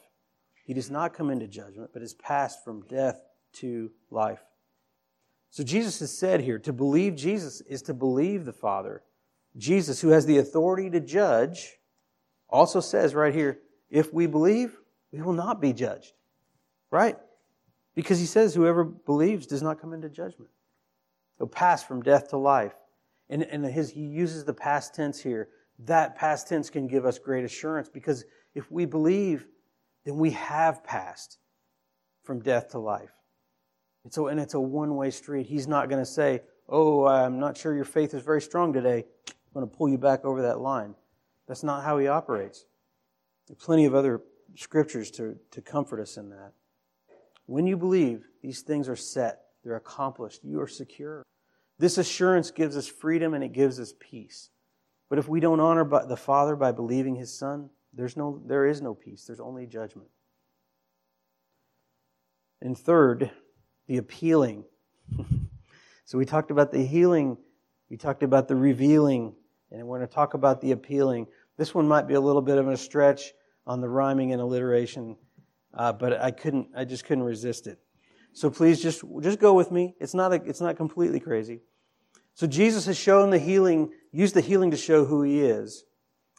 He 0.64 0.74
does 0.74 0.90
not 0.90 1.14
come 1.14 1.30
into 1.30 1.48
judgment, 1.48 1.92
but 1.94 2.02
is 2.02 2.14
passed 2.14 2.64
from 2.64 2.86
death 2.88 3.22
to 3.54 3.92
life. 4.10 4.42
So 5.52 5.64
Jesus 5.64 6.00
has 6.00 6.18
said 6.18 6.42
here 6.42 6.58
to 6.60 6.74
believe 6.74 7.16
Jesus 7.16 7.62
is 7.62 7.84
to 7.84 7.94
believe 7.94 8.46
the 8.46 8.54
Father. 8.54 9.04
Jesus, 9.56 10.02
who 10.02 10.10
has 10.10 10.26
the 10.26 10.40
authority 10.40 10.90
to 10.90 11.00
judge, 11.00 11.78
also 12.50 12.80
says 12.80 13.14
right 13.14 13.34
here, 13.34 13.60
if 13.92 14.12
we 14.12 14.26
believe, 14.26 14.76
we 15.12 15.22
will 15.22 15.34
not 15.34 15.62
be 15.62 15.74
judged. 15.74 16.14
Right? 16.90 17.18
Because 17.94 18.20
he 18.20 18.26
says 18.26 18.56
whoever 18.56 18.84
believes 18.84 19.46
does 19.46 19.62
not 19.62 19.80
come 19.80 19.94
into 19.94 20.10
judgment. 20.10 20.50
He'll 21.38 21.48
pass 21.48 21.84
from 21.84 22.02
death 22.02 22.30
to 22.30 22.38
life. 22.38 22.74
And, 23.30 23.44
and 23.44 23.66
his, 23.66 23.92
he 23.92 24.02
uses 24.02 24.46
the 24.46 24.54
past 24.54 24.96
tense 24.96 25.22
here. 25.22 25.50
That 25.80 26.16
past 26.16 26.48
tense 26.48 26.70
can 26.70 26.88
give 26.88 27.06
us 27.06 27.20
great 27.20 27.44
assurance 27.44 27.90
because 27.90 28.26
if 28.54 28.72
we 28.72 28.86
believe, 28.86 29.46
then 30.06 30.18
we 30.18 30.32
have 30.32 30.84
passed 30.84 31.40
from 32.24 32.40
death 32.40 32.70
to 32.70 32.80
life. 32.80 33.12
It's 34.06 34.18
a, 34.18 34.26
and 34.26 34.40
it's 34.40 34.54
a 34.54 34.60
one 34.60 34.96
way 34.96 35.12
street. 35.12 35.48
He's 35.48 35.68
not 35.68 35.90
going 35.90 36.02
to 36.02 36.10
say, 36.10 36.42
Oh, 36.70 37.06
I'm 37.06 37.40
not 37.40 37.58
sure 37.58 37.76
your 37.76 37.86
faith 37.86 38.14
is 38.14 38.22
very 38.24 38.42
strong 38.42 38.72
today. 38.72 39.06
I'm 39.28 39.54
going 39.54 39.70
to 39.70 39.76
pull 39.76 39.90
you 39.90 39.98
back 39.98 40.24
over 40.24 40.42
that 40.44 40.60
line. 40.60 40.96
That's 41.48 41.64
not 41.64 41.84
how 41.84 41.98
he 41.98 42.08
operates. 42.08 42.66
There 43.48 43.54
are 43.54 43.66
plenty 43.66 43.86
of 43.86 43.94
other 43.94 44.22
scriptures 44.56 45.12
to, 45.12 45.36
to 45.52 45.62
comfort 45.62 46.00
us 46.00 46.18
in 46.18 46.30
that. 46.30 46.54
When 47.46 47.68
you 47.68 47.76
believe, 47.76 48.26
these 48.42 48.62
things 48.62 48.88
are 48.88 48.96
set, 48.96 49.42
they're 49.64 49.76
accomplished, 49.76 50.44
you 50.44 50.62
are 50.62 50.68
secure. 50.68 51.24
This 51.78 51.98
assurance 51.98 52.52
gives 52.52 52.78
us 52.78 52.88
freedom 52.88 53.34
and 53.34 53.44
it 53.44 53.52
gives 53.52 53.80
us 53.80 53.94
peace. 54.00 54.50
But 55.14 55.20
if 55.20 55.30
we 55.30 55.40
don't 55.40 55.60
honor 55.60 55.88
the 56.08 56.18
Father 56.18 56.56
by 56.56 56.72
believing 56.72 57.14
His 57.14 57.32
Son, 57.32 57.70
there's 57.94 58.18
no, 58.18 58.42
there 58.48 58.66
is 58.66 58.82
no 58.82 58.96
peace. 58.96 59.26
There's 59.26 59.40
only 59.40 59.68
judgment. 59.68 60.08
And 62.64 62.76
third, 62.76 63.30
the 63.86 63.98
appealing. 63.98 64.64
so 66.06 66.18
we 66.18 66.26
talked 66.26 66.50
about 66.50 66.72
the 66.72 66.84
healing, 66.84 67.38
we 67.92 67.96
talked 67.96 68.24
about 68.24 68.48
the 68.48 68.56
revealing, 68.56 69.36
and 69.70 69.86
we're 69.86 70.00
going 70.00 70.10
to 70.10 70.16
talk 70.16 70.34
about 70.34 70.62
the 70.62 70.72
appealing. 70.72 71.28
This 71.58 71.76
one 71.76 71.88
might 71.88 72.08
be 72.08 72.16
a 72.16 72.20
little 72.20 72.42
bit 72.42 72.58
of 72.58 72.68
a 72.68 72.76
stretch 72.76 73.34
on 73.68 73.82
the 73.82 73.90
rhyming 73.90 74.32
and 74.32 74.42
alliteration, 74.42 75.16
uh, 75.76 75.94
but 75.94 76.20
I 76.20 76.32
couldn't, 76.32 76.70
I 76.76 76.86
just 76.86 77.06
couldn't 77.06 77.24
resist 77.24 77.68
it. 77.68 77.78
So 78.32 78.50
please 78.50 78.82
just, 78.82 79.04
just 79.22 79.38
go 79.38 79.54
with 79.54 79.70
me. 79.70 79.94
It's 80.00 80.16
not, 80.16 80.34
a, 80.34 80.42
it's 80.44 80.60
not 80.60 80.76
completely 80.76 81.20
crazy. 81.20 81.62
So 82.36 82.48
Jesus 82.48 82.86
has 82.88 82.98
shown 82.98 83.30
the 83.30 83.40
healing, 83.40 83.92
used 84.12 84.34
the 84.34 84.42
healing 84.42 84.72
to 84.72 84.78
show 84.78 85.06
who 85.06 85.22
he 85.22 85.42
is, 85.42 85.86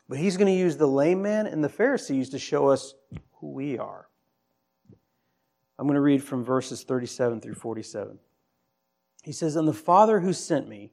but 0.09 0.19
he's 0.19 0.37
going 0.37 0.53
to 0.53 0.59
use 0.59 0.77
the 0.77 0.89
lame 0.89 1.23
man 1.23 1.47
and 1.47 1.63
the 1.63 1.69
Pharisees 1.69 2.31
to 2.31 2.39
show 2.39 2.69
us 2.69 2.95
who 3.35 3.53
we 3.53 3.79
are. 3.79 4.09
I'm 5.79 5.87
going 5.87 5.95
to 5.95 6.01
read 6.01 6.23
from 6.23 6.45
verses 6.45 6.83
37 6.83 7.41
through 7.41 7.55
47. 7.55 8.19
He 9.23 9.33
says, 9.33 9.57
And 9.57 9.67
the 9.67 9.73
Father 9.73 10.21
who 10.21 10.33
sent 10.33 10.69
me 10.69 10.93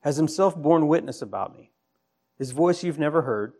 has 0.00 0.16
himself 0.16 0.56
borne 0.56 0.86
witness 0.86 1.22
about 1.22 1.56
me. 1.56 1.70
His 2.36 2.50
voice 2.50 2.84
you've 2.84 2.98
never 2.98 3.22
heard, 3.22 3.54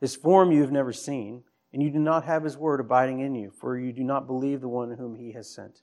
his 0.00 0.14
form 0.14 0.52
you 0.52 0.60
have 0.60 0.70
never 0.70 0.92
seen, 0.92 1.42
and 1.72 1.82
you 1.82 1.90
do 1.90 1.98
not 1.98 2.24
have 2.24 2.44
his 2.44 2.56
word 2.56 2.80
abiding 2.80 3.20
in 3.20 3.34
you, 3.34 3.50
for 3.50 3.76
you 3.76 3.92
do 3.92 4.04
not 4.04 4.26
believe 4.26 4.60
the 4.60 4.68
one 4.68 4.92
whom 4.92 5.16
he 5.16 5.32
has 5.32 5.50
sent. 5.50 5.82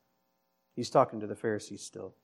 He's 0.76 0.90
talking 0.90 1.20
to 1.20 1.28
the 1.28 1.36
Pharisees 1.36 1.84
still. 1.84 2.16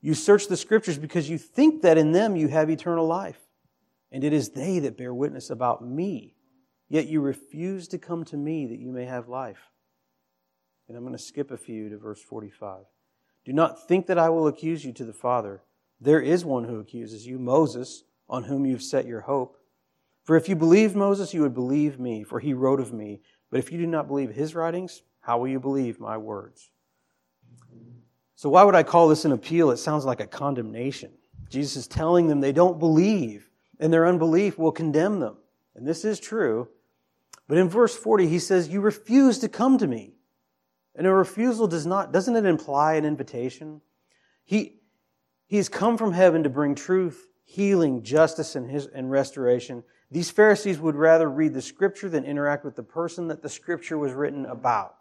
You 0.00 0.14
search 0.14 0.48
the 0.48 0.56
scriptures 0.56 0.98
because 0.98 1.28
you 1.28 1.38
think 1.38 1.82
that 1.82 1.98
in 1.98 2.12
them 2.12 2.36
you 2.36 2.48
have 2.48 2.70
eternal 2.70 3.06
life, 3.06 3.40
and 4.12 4.22
it 4.22 4.32
is 4.32 4.50
they 4.50 4.78
that 4.80 4.96
bear 4.96 5.14
witness 5.14 5.50
about 5.50 5.84
me. 5.84 6.36
Yet 6.88 7.08
you 7.08 7.20
refuse 7.20 7.88
to 7.88 7.98
come 7.98 8.24
to 8.26 8.36
me 8.36 8.66
that 8.66 8.78
you 8.78 8.92
may 8.92 9.06
have 9.06 9.28
life. 9.28 9.70
And 10.88 10.96
I'm 10.96 11.02
going 11.02 11.16
to 11.16 11.22
skip 11.22 11.50
a 11.50 11.56
few 11.56 11.88
to 11.88 11.98
verse 11.98 12.22
45. 12.22 12.84
Do 13.44 13.52
not 13.52 13.88
think 13.88 14.06
that 14.06 14.18
I 14.18 14.28
will 14.28 14.46
accuse 14.46 14.84
you 14.84 14.92
to 14.92 15.04
the 15.04 15.12
Father. 15.12 15.62
There 16.00 16.20
is 16.20 16.44
one 16.44 16.64
who 16.64 16.78
accuses 16.78 17.26
you, 17.26 17.38
Moses, 17.38 18.04
on 18.28 18.44
whom 18.44 18.66
you've 18.66 18.82
set 18.82 19.06
your 19.06 19.22
hope. 19.22 19.56
For 20.22 20.36
if 20.36 20.48
you 20.48 20.56
believed 20.56 20.94
Moses, 20.94 21.32
you 21.32 21.42
would 21.42 21.54
believe 21.54 21.98
me, 21.98 22.22
for 22.22 22.40
he 22.40 22.52
wrote 22.52 22.80
of 22.80 22.92
me. 22.92 23.22
But 23.50 23.58
if 23.58 23.72
you 23.72 23.78
do 23.78 23.86
not 23.86 24.08
believe 24.08 24.30
his 24.30 24.54
writings, 24.54 25.02
how 25.20 25.38
will 25.38 25.48
you 25.48 25.60
believe 25.60 25.98
my 25.98 26.16
words? 26.16 26.70
So, 28.36 28.50
why 28.50 28.62
would 28.62 28.74
I 28.74 28.82
call 28.82 29.08
this 29.08 29.24
an 29.24 29.32
appeal? 29.32 29.70
It 29.70 29.78
sounds 29.78 30.04
like 30.04 30.20
a 30.20 30.26
condemnation. 30.26 31.10
Jesus 31.48 31.76
is 31.76 31.86
telling 31.86 32.28
them 32.28 32.40
they 32.40 32.52
don't 32.52 32.78
believe, 32.78 33.50
and 33.80 33.92
their 33.92 34.06
unbelief 34.06 34.58
will 34.58 34.72
condemn 34.72 35.20
them. 35.20 35.38
And 35.74 35.86
this 35.86 36.04
is 36.04 36.20
true. 36.20 36.68
But 37.48 37.58
in 37.58 37.68
verse 37.68 37.96
40, 37.96 38.28
he 38.28 38.38
says, 38.38 38.68
You 38.68 38.80
refuse 38.80 39.38
to 39.38 39.48
come 39.48 39.78
to 39.78 39.86
me. 39.86 40.12
And 40.94 41.06
a 41.06 41.12
refusal 41.12 41.66
does 41.66 41.86
not, 41.86 42.12
doesn't 42.12 42.36
it 42.36 42.44
imply 42.44 42.94
an 42.94 43.04
invitation? 43.04 43.80
He, 44.44 44.80
he 45.46 45.56
has 45.56 45.68
come 45.68 45.96
from 45.96 46.12
heaven 46.12 46.42
to 46.42 46.50
bring 46.50 46.74
truth, 46.74 47.28
healing, 47.44 48.02
justice, 48.02 48.56
and, 48.56 48.70
his, 48.70 48.86
and 48.86 49.10
restoration. 49.10 49.82
These 50.10 50.30
Pharisees 50.30 50.78
would 50.78 50.94
rather 50.94 51.28
read 51.28 51.54
the 51.54 51.62
scripture 51.62 52.08
than 52.08 52.24
interact 52.24 52.64
with 52.64 52.76
the 52.76 52.82
person 52.82 53.28
that 53.28 53.42
the 53.42 53.48
scripture 53.48 53.98
was 53.98 54.12
written 54.12 54.46
about. 54.46 54.95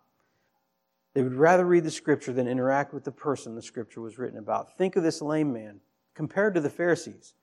They 1.15 1.23
would 1.23 1.34
rather 1.34 1.65
read 1.65 1.86
the 1.86 1.91
scripture 1.91 2.34
than 2.34 2.47
interact 2.47 2.93
with 2.93 3.06
the 3.06 3.12
person 3.12 3.56
the 3.56 3.62
scripture 3.62 4.01
was 4.01 4.19
written 4.19 4.38
about. 4.38 4.78
Think 4.78 4.97
of 4.97 5.04
this 5.04 5.21
lame 5.21 5.51
man 5.51 5.80
compared 6.13 6.54
to 6.56 6.62
the 6.62 6.69
Pharisees. 6.69 7.34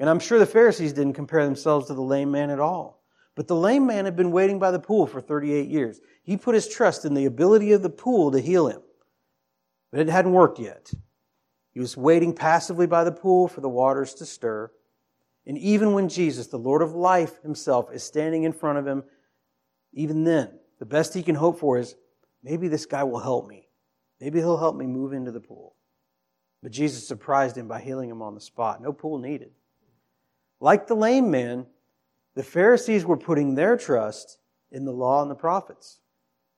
And 0.00 0.08
I'm 0.08 0.18
sure 0.18 0.38
the 0.38 0.46
Pharisees 0.46 0.94
didn't 0.94 1.12
compare 1.12 1.44
themselves 1.44 1.86
to 1.86 1.94
the 1.94 2.02
lame 2.02 2.30
man 2.30 2.48
at 2.48 2.58
all. 2.58 3.02
But 3.34 3.48
the 3.48 3.54
lame 3.54 3.86
man 3.86 4.06
had 4.06 4.16
been 4.16 4.30
waiting 4.30 4.58
by 4.58 4.70
the 4.70 4.78
pool 4.78 5.06
for 5.06 5.20
38 5.20 5.68
years. 5.68 6.00
He 6.22 6.38
put 6.38 6.54
his 6.54 6.68
trust 6.68 7.04
in 7.04 7.12
the 7.12 7.26
ability 7.26 7.72
of 7.72 7.82
the 7.82 7.90
pool 7.90 8.32
to 8.32 8.40
heal 8.40 8.66
him. 8.66 8.80
But 9.92 10.00
it 10.00 10.08
hadn't 10.08 10.32
worked 10.32 10.58
yet. 10.58 10.90
He 11.72 11.80
was 11.80 11.98
waiting 11.98 12.32
passively 12.32 12.86
by 12.86 13.04
the 13.04 13.12
pool 13.12 13.46
for 13.46 13.60
the 13.60 13.68
waters 13.68 14.14
to 14.14 14.26
stir. 14.26 14.70
And 15.46 15.58
even 15.58 15.92
when 15.92 16.08
Jesus, 16.08 16.46
the 16.46 16.56
Lord 16.56 16.80
of 16.80 16.94
life 16.94 17.42
himself, 17.42 17.92
is 17.92 18.02
standing 18.02 18.44
in 18.44 18.54
front 18.54 18.78
of 18.78 18.86
him, 18.86 19.04
even 19.92 20.24
then, 20.24 20.58
the 20.78 20.86
best 20.86 21.12
he 21.12 21.22
can 21.22 21.34
hope 21.34 21.60
for 21.60 21.78
is 21.78 21.94
maybe 22.46 22.68
this 22.68 22.86
guy 22.86 23.02
will 23.02 23.18
help 23.18 23.48
me. 23.48 23.68
Maybe 24.20 24.38
he'll 24.38 24.56
help 24.56 24.76
me 24.76 24.86
move 24.86 25.12
into 25.12 25.32
the 25.32 25.40
pool. 25.40 25.74
But 26.62 26.70
Jesus 26.70 27.06
surprised 27.06 27.58
him 27.58 27.66
by 27.66 27.80
healing 27.80 28.08
him 28.08 28.22
on 28.22 28.34
the 28.34 28.40
spot. 28.40 28.80
No 28.80 28.92
pool 28.92 29.18
needed. 29.18 29.50
Like 30.60 30.86
the 30.86 30.94
lame 30.94 31.30
man, 31.30 31.66
the 32.34 32.44
Pharisees 32.44 33.04
were 33.04 33.16
putting 33.16 33.54
their 33.54 33.76
trust 33.76 34.38
in 34.70 34.84
the 34.84 34.92
law 34.92 35.22
and 35.22 35.30
the 35.30 35.34
prophets. 35.34 35.98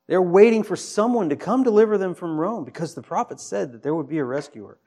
They're 0.07 0.23
waiting 0.23 0.63
for 0.63 0.77
someone 0.77 1.31
to 1.31 1.37
come 1.37 1.63
deliver 1.63 1.97
them 1.97 2.15
from 2.15 2.39
Rome 2.39 2.65
because 2.65 2.95
the 2.95 3.03
prophets 3.03 3.43
said 3.43 3.73
that 3.73 3.83
there 3.83 3.95
would 3.95 4.09
be 4.09 4.19
a 4.19 4.25
rescuer. 4.25 4.79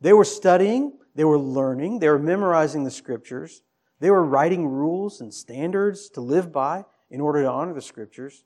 They 0.00 0.12
were 0.12 0.24
studying, 0.24 0.98
they 1.14 1.24
were 1.24 1.38
learning, 1.38 1.98
they 1.98 2.08
were 2.08 2.18
memorizing 2.18 2.84
the 2.84 2.90
scriptures, 2.90 3.62
they 3.98 4.10
were 4.10 4.24
writing 4.24 4.66
rules 4.66 5.20
and 5.20 5.32
standards 5.32 6.08
to 6.10 6.20
live 6.20 6.52
by 6.52 6.84
in 7.10 7.20
order 7.20 7.42
to 7.42 7.50
honor 7.50 7.74
the 7.74 7.82
scriptures, 7.82 8.44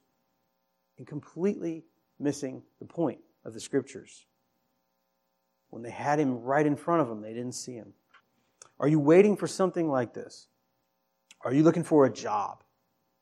and 0.98 1.06
completely 1.06 1.84
missing 2.24 2.62
the 2.80 2.84
point 2.84 3.20
of 3.44 3.54
the 3.54 3.60
scriptures. 3.60 4.26
When 5.70 5.82
they 5.82 5.90
had 5.90 6.18
him 6.18 6.40
right 6.40 6.66
in 6.66 6.74
front 6.74 7.02
of 7.02 7.08
them, 7.08 7.20
they 7.20 7.34
didn't 7.34 7.52
see 7.52 7.74
him. 7.74 7.92
Are 8.80 8.88
you 8.88 8.98
waiting 8.98 9.36
for 9.36 9.46
something 9.46 9.88
like 9.88 10.14
this? 10.14 10.48
Are 11.42 11.52
you 11.52 11.62
looking 11.62 11.84
for 11.84 12.06
a 12.06 12.12
job, 12.12 12.64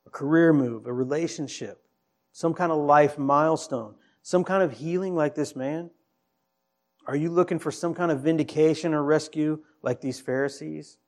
a 0.07 0.11
career 0.11 0.53
move, 0.53 0.87
a 0.87 0.93
relationship, 0.93 1.85
some 2.33 2.55
kind 2.55 2.73
of 2.73 2.79
life 2.79 3.19
milestone, 3.19 3.95
some 4.23 4.45
kind 4.45 4.63
of 4.63 4.73
healing 4.73 5.15
like 5.15 5.35
this 5.35 5.57
man? 5.57 5.91
Are 7.07 7.17
you 7.17 7.31
looking 7.31 7.59
for 7.59 7.73
some 7.73 7.95
kind 7.95 8.13
of 8.13 8.21
vindication 8.21 8.95
or 8.95 9.03
rescue 9.03 9.59
like 9.83 10.01
these 10.01 10.21
Pharisees? 10.21 10.99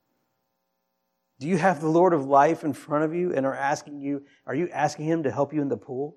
Do 1.39 1.47
you 1.47 1.57
have 1.57 1.81
the 1.81 1.89
Lord 1.89 2.13
of 2.13 2.27
life 2.27 2.65
in 2.65 2.73
front 2.73 3.05
of 3.05 3.15
you 3.15 3.33
and 3.33 3.47
are 3.47 3.55
asking 3.55 4.01
you, 4.01 4.25
are 4.47 4.55
you 4.55 4.69
asking 4.71 5.07
him 5.07 5.23
to 5.23 5.31
help 5.31 5.53
you 5.53 5.63
in 5.63 5.69
the 5.69 5.77
pool? 5.77 6.17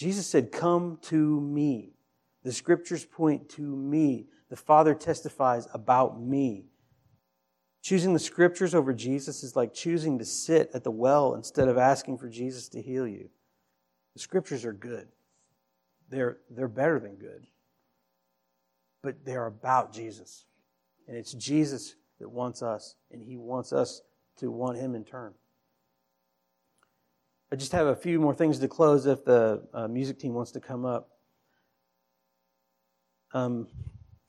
Jesus 0.00 0.26
said, 0.26 0.50
Come 0.50 0.98
to 1.02 1.40
me. 1.40 1.92
The 2.42 2.52
scriptures 2.52 3.04
point 3.04 3.50
to 3.50 3.62
me. 3.62 4.26
The 4.48 4.56
Father 4.56 4.94
testifies 4.94 5.68
about 5.74 6.20
me. 6.20 6.64
Choosing 7.82 8.12
the 8.12 8.18
scriptures 8.18 8.74
over 8.74 8.92
Jesus 8.92 9.42
is 9.42 9.56
like 9.56 9.74
choosing 9.74 10.18
to 10.18 10.24
sit 10.24 10.70
at 10.74 10.84
the 10.84 10.90
well 10.90 11.34
instead 11.34 11.68
of 11.68 11.78
asking 11.78 12.18
for 12.18 12.28
Jesus 12.28 12.68
to 12.70 12.82
heal 12.82 13.06
you. 13.06 13.28
The 14.14 14.20
scriptures 14.20 14.64
are 14.64 14.72
good. 14.72 15.08
They're, 16.08 16.38
they're 16.50 16.68
better 16.68 16.98
than 16.98 17.16
good 17.16 17.46
but 19.02 19.24
they're 19.24 19.46
about 19.46 19.92
Jesus. 19.92 20.44
And 21.08 21.16
it's 21.16 21.32
Jesus 21.32 21.96
that 22.18 22.28
wants 22.28 22.62
us, 22.62 22.96
and 23.10 23.22
He 23.22 23.36
wants 23.36 23.72
us 23.72 24.02
to 24.38 24.50
want 24.50 24.78
Him 24.78 24.94
in 24.94 25.04
turn. 25.04 25.34
I 27.52 27.56
just 27.56 27.72
have 27.72 27.86
a 27.86 27.96
few 27.96 28.20
more 28.20 28.34
things 28.34 28.58
to 28.60 28.68
close 28.68 29.06
if 29.06 29.24
the 29.24 29.66
uh, 29.74 29.88
music 29.88 30.18
team 30.18 30.34
wants 30.34 30.52
to 30.52 30.60
come 30.60 30.84
up. 30.84 31.10
Um, 33.32 33.66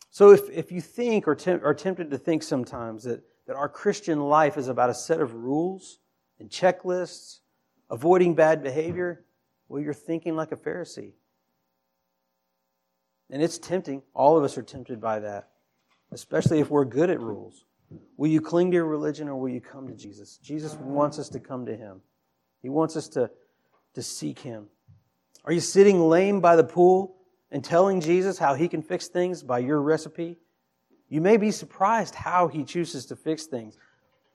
so, 0.10 0.32
if, 0.32 0.50
if 0.50 0.72
you 0.72 0.82
think 0.82 1.28
or 1.28 1.36
te- 1.36 1.52
are 1.52 1.74
tempted 1.74 2.12
to 2.12 2.18
think 2.18 2.44
sometimes 2.44 3.04
that, 3.04 3.24
that 3.48 3.56
our 3.56 3.70
Christian 3.70 4.20
life 4.20 4.58
is 4.58 4.68
about 4.68 4.90
a 4.90 4.94
set 4.94 5.22
of 5.22 5.34
rules 5.34 6.00
and 6.40 6.50
checklists, 6.50 7.40
avoiding 7.90 8.36
bad 8.36 8.64
behavior, 8.64 9.24
well, 9.68 9.82
you're 9.82 9.94
thinking 9.94 10.36
like 10.36 10.52
a 10.52 10.58
Pharisee. 10.58 11.14
And 13.30 13.42
it's 13.42 13.58
tempting. 13.58 14.02
All 14.14 14.38
of 14.38 14.44
us 14.44 14.58
are 14.58 14.64
tempted 14.64 15.00
by 15.00 15.20
that, 15.20 15.50
especially 16.12 16.60
if 16.60 16.70
we're 16.70 16.86
good 16.86 17.10
at 17.10 17.22
rules. 17.22 17.66
Will 18.18 18.30
you 18.30 18.42
cling 18.42 18.72
to 18.72 18.76
your 18.76 18.86
religion 18.86 19.30
or 19.30 19.36
will 19.38 19.50
you 19.50 19.62
come 19.62 19.88
to 19.88 19.94
Jesus? 19.94 20.38
Jesus 20.38 20.74
wants 20.76 21.20
us 21.20 21.30
to 21.30 21.40
come 21.40 21.66
to 21.66 21.76
Him, 21.76 22.02
He 22.62 22.70
wants 22.70 22.96
us 22.96 23.08
to, 23.10 23.30
to 23.94 24.04
seek 24.04 24.40
Him. 24.40 24.68
Are 25.46 25.54
you 25.54 25.60
sitting 25.60 26.00
lame 26.02 26.40
by 26.40 26.56
the 26.56 26.64
pool 26.64 27.16
and 27.52 27.64
telling 27.64 28.02
Jesus 28.02 28.38
how 28.38 28.54
He 28.54 28.68
can 28.68 28.82
fix 28.82 29.08
things 29.08 29.44
by 29.44 29.60
your 29.60 29.82
recipe? 29.82 30.38
You 31.10 31.22
may 31.22 31.38
be 31.38 31.52
surprised 31.52 32.16
how 32.16 32.48
He 32.48 32.64
chooses 32.64 33.06
to 33.08 33.16
fix 33.16 33.46
things, 33.46 33.78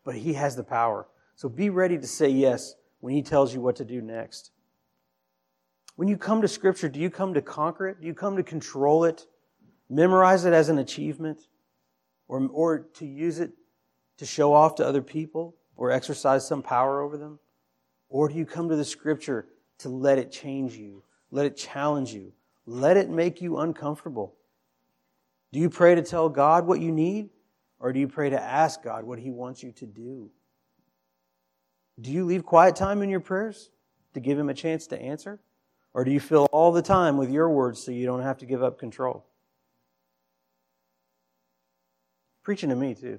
but 0.05 0.15
He 0.15 0.35
has 0.35 0.57
the 0.57 0.65
power. 0.65 1.07
So 1.37 1.49
be 1.49 1.71
ready 1.71 1.99
to 1.99 2.07
say 2.07 2.29
yes 2.29 2.75
when 3.01 3.15
He 3.15 3.23
tells 3.23 3.55
you 3.55 3.61
what 3.61 3.77
to 3.77 3.85
do 3.85 4.01
next. 4.03 4.51
When 5.95 6.09
you 6.09 6.19
come 6.19 6.43
to 6.43 6.49
Scripture, 6.49 6.89
do 6.89 7.01
you 7.01 7.09
come 7.09 7.35
to 7.35 7.43
conquer 7.43 7.89
it? 7.89 8.01
Do 8.01 8.07
you 8.07 8.15
come 8.15 8.37
to 8.37 8.43
control 8.43 9.05
it? 9.05 9.27
Memorize 9.89 10.45
it 10.45 10.53
as 10.53 10.69
an 10.69 10.79
achievement? 10.79 11.41
Or, 12.29 12.47
or 12.53 12.79
to 12.95 13.07
use 13.07 13.39
it 13.39 13.53
to 14.19 14.27
show 14.27 14.53
off 14.53 14.75
to 14.77 14.87
other 14.87 15.01
people 15.01 15.55
or 15.77 15.91
exercise 15.91 16.47
some 16.47 16.62
power 16.62 17.01
over 17.01 17.17
them? 17.17 17.39
Or 18.09 18.29
do 18.29 18.35
you 18.35 18.47
come 18.47 18.69
to 18.69 18.77
the 18.77 18.85
Scripture 18.85 19.47
to 19.79 19.88
let 19.88 20.19
it 20.19 20.31
change 20.31 20.75
you, 20.75 21.03
let 21.31 21.47
it 21.47 21.57
challenge 21.57 22.12
you, 22.12 22.33
let 22.66 22.97
it 22.97 23.11
make 23.11 23.40
you 23.40 23.59
uncomfortable? 23.59 24.35
Do 25.53 25.61
you 25.61 25.71
pray 25.71 25.95
to 25.95 26.03
tell 26.03 26.29
God 26.29 26.66
what 26.66 26.81
you 26.81 26.92
need? 26.92 27.31
Or 27.79 27.92
do 27.92 28.01
you 28.01 28.09
pray 28.09 28.31
to 28.31 28.40
ask 28.40 28.83
God 28.83 29.05
what 29.05 29.19
He 29.19 29.31
wants 29.31 29.62
you 29.62 29.73
to 29.73 29.87
do? 29.87 30.31
Do 32.01 32.11
you 32.11 32.25
leave 32.25 32.45
quiet 32.45 32.77
time 32.77 33.03
in 33.03 33.11
your 33.11 33.21
prayers 33.21 33.71
to 34.14 34.21
give 34.21 34.38
Him 34.38 34.49
a 34.49 34.55
chance 34.55 34.87
to 34.88 35.01
answer? 35.01 35.40
Or 35.95 36.05
do 36.05 36.11
you 36.11 36.21
fill 36.21 36.47
all 36.53 36.73
the 36.73 36.83
time 36.83 37.16
with 37.16 37.31
your 37.31 37.49
words 37.49 37.83
so 37.83 37.90
you 37.90 38.07
don't 38.07 38.23
have 38.23 38.38
to 38.38 38.47
give 38.47 38.62
up 38.62 38.79
control? 38.79 39.25
Preaching 42.42 42.69
to 42.69 42.77
me, 42.77 42.95
too. 42.95 43.19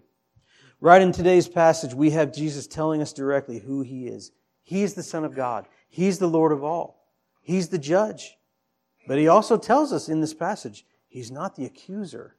Right 0.80 1.02
in 1.02 1.12
today's 1.12 1.48
passage, 1.48 1.94
we 1.96 2.12
have 2.12 2.32
Jesus 2.32 2.68
telling 2.68 3.02
us 3.02 3.14
directly 3.14 3.58
who 3.58 3.82
he 3.82 4.08
is. 4.08 4.32
He's 4.68 4.96
the 4.96 5.04
Son 5.04 5.24
of 5.24 5.34
God. 5.34 5.66
He's 5.88 6.20
the 6.20 6.28
Lord 6.28 6.52
of 6.52 6.62
all. 6.62 7.08
He's 7.42 7.70
the 7.70 7.78
judge. 7.78 8.36
But 9.08 9.18
he 9.18 9.30
also 9.30 9.58
tells 9.58 9.94
us 9.94 10.10
in 10.10 10.20
this 10.20 10.34
passage, 10.34 10.86
he's 11.08 11.32
not 11.32 11.56
the 11.56 11.64
accuser. 11.64 12.36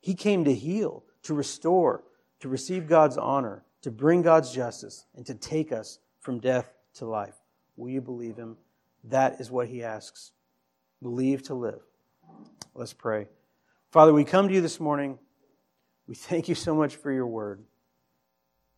He 0.00 0.14
came 0.14 0.44
to 0.44 0.54
heal, 0.54 1.02
to 1.24 1.34
restore, 1.34 2.04
to 2.38 2.48
receive 2.48 2.86
God's 2.86 3.16
honor, 3.16 3.64
to 3.82 3.90
bring 3.90 4.22
God's 4.22 4.52
justice, 4.52 5.06
and 5.16 5.26
to 5.26 5.34
take 5.34 5.72
us 5.72 5.98
from 6.20 6.38
death 6.38 6.72
to 6.94 7.04
life. 7.04 7.34
Will 7.76 7.90
you 7.90 8.00
believe 8.00 8.36
him? 8.36 8.56
That 9.02 9.40
is 9.40 9.50
what 9.50 9.66
he 9.66 9.82
asks. 9.82 10.30
Believe 11.02 11.42
to 11.44 11.54
live. 11.54 11.80
Let's 12.76 12.92
pray. 12.92 13.26
Father, 13.90 14.12
we 14.12 14.22
come 14.22 14.46
to 14.46 14.54
you 14.54 14.60
this 14.60 14.78
morning. 14.78 15.18
We 16.06 16.14
thank 16.14 16.48
you 16.48 16.54
so 16.54 16.76
much 16.76 16.94
for 16.94 17.10
your 17.10 17.26
word. 17.26 17.64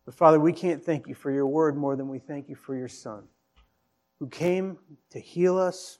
But 0.05 0.15
Father, 0.15 0.39
we 0.39 0.53
can't 0.53 0.83
thank 0.83 1.07
you 1.07 1.15
for 1.15 1.31
your 1.31 1.47
word 1.47 1.77
more 1.77 1.95
than 1.95 2.09
we 2.09 2.19
thank 2.19 2.49
you 2.49 2.55
for 2.55 2.75
your 2.75 2.87
Son, 2.87 3.23
who 4.19 4.27
came 4.27 4.77
to 5.11 5.19
heal 5.19 5.57
us 5.57 5.99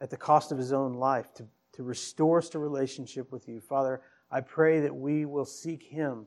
at 0.00 0.10
the 0.10 0.16
cost 0.16 0.52
of 0.52 0.58
his 0.58 0.72
own 0.72 0.94
life, 0.94 1.32
to, 1.34 1.46
to 1.74 1.82
restore 1.82 2.38
us 2.38 2.48
to 2.50 2.58
relationship 2.58 3.30
with 3.32 3.48
you. 3.48 3.60
Father, 3.60 4.00
I 4.30 4.40
pray 4.40 4.80
that 4.80 4.94
we 4.94 5.24
will 5.24 5.44
seek 5.44 5.82
him 5.82 6.26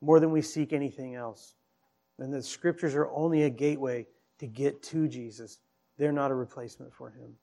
more 0.00 0.20
than 0.20 0.30
we 0.30 0.42
seek 0.42 0.72
anything 0.72 1.14
else. 1.14 1.54
And 2.18 2.32
the 2.32 2.42
scriptures 2.42 2.94
are 2.94 3.10
only 3.10 3.44
a 3.44 3.50
gateway 3.50 4.06
to 4.38 4.46
get 4.46 4.82
to 4.84 5.08
Jesus. 5.08 5.58
They're 5.96 6.12
not 6.12 6.30
a 6.30 6.34
replacement 6.34 6.92
for 6.92 7.10
him. 7.10 7.34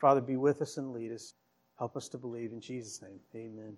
Father, 0.00 0.20
be 0.20 0.36
with 0.36 0.62
us 0.62 0.76
and 0.76 0.92
lead 0.92 1.12
us. 1.12 1.34
Help 1.78 1.96
us 1.96 2.08
to 2.10 2.18
believe 2.18 2.52
in 2.52 2.60
Jesus' 2.60 3.00
name. 3.02 3.20
Amen. 3.34 3.76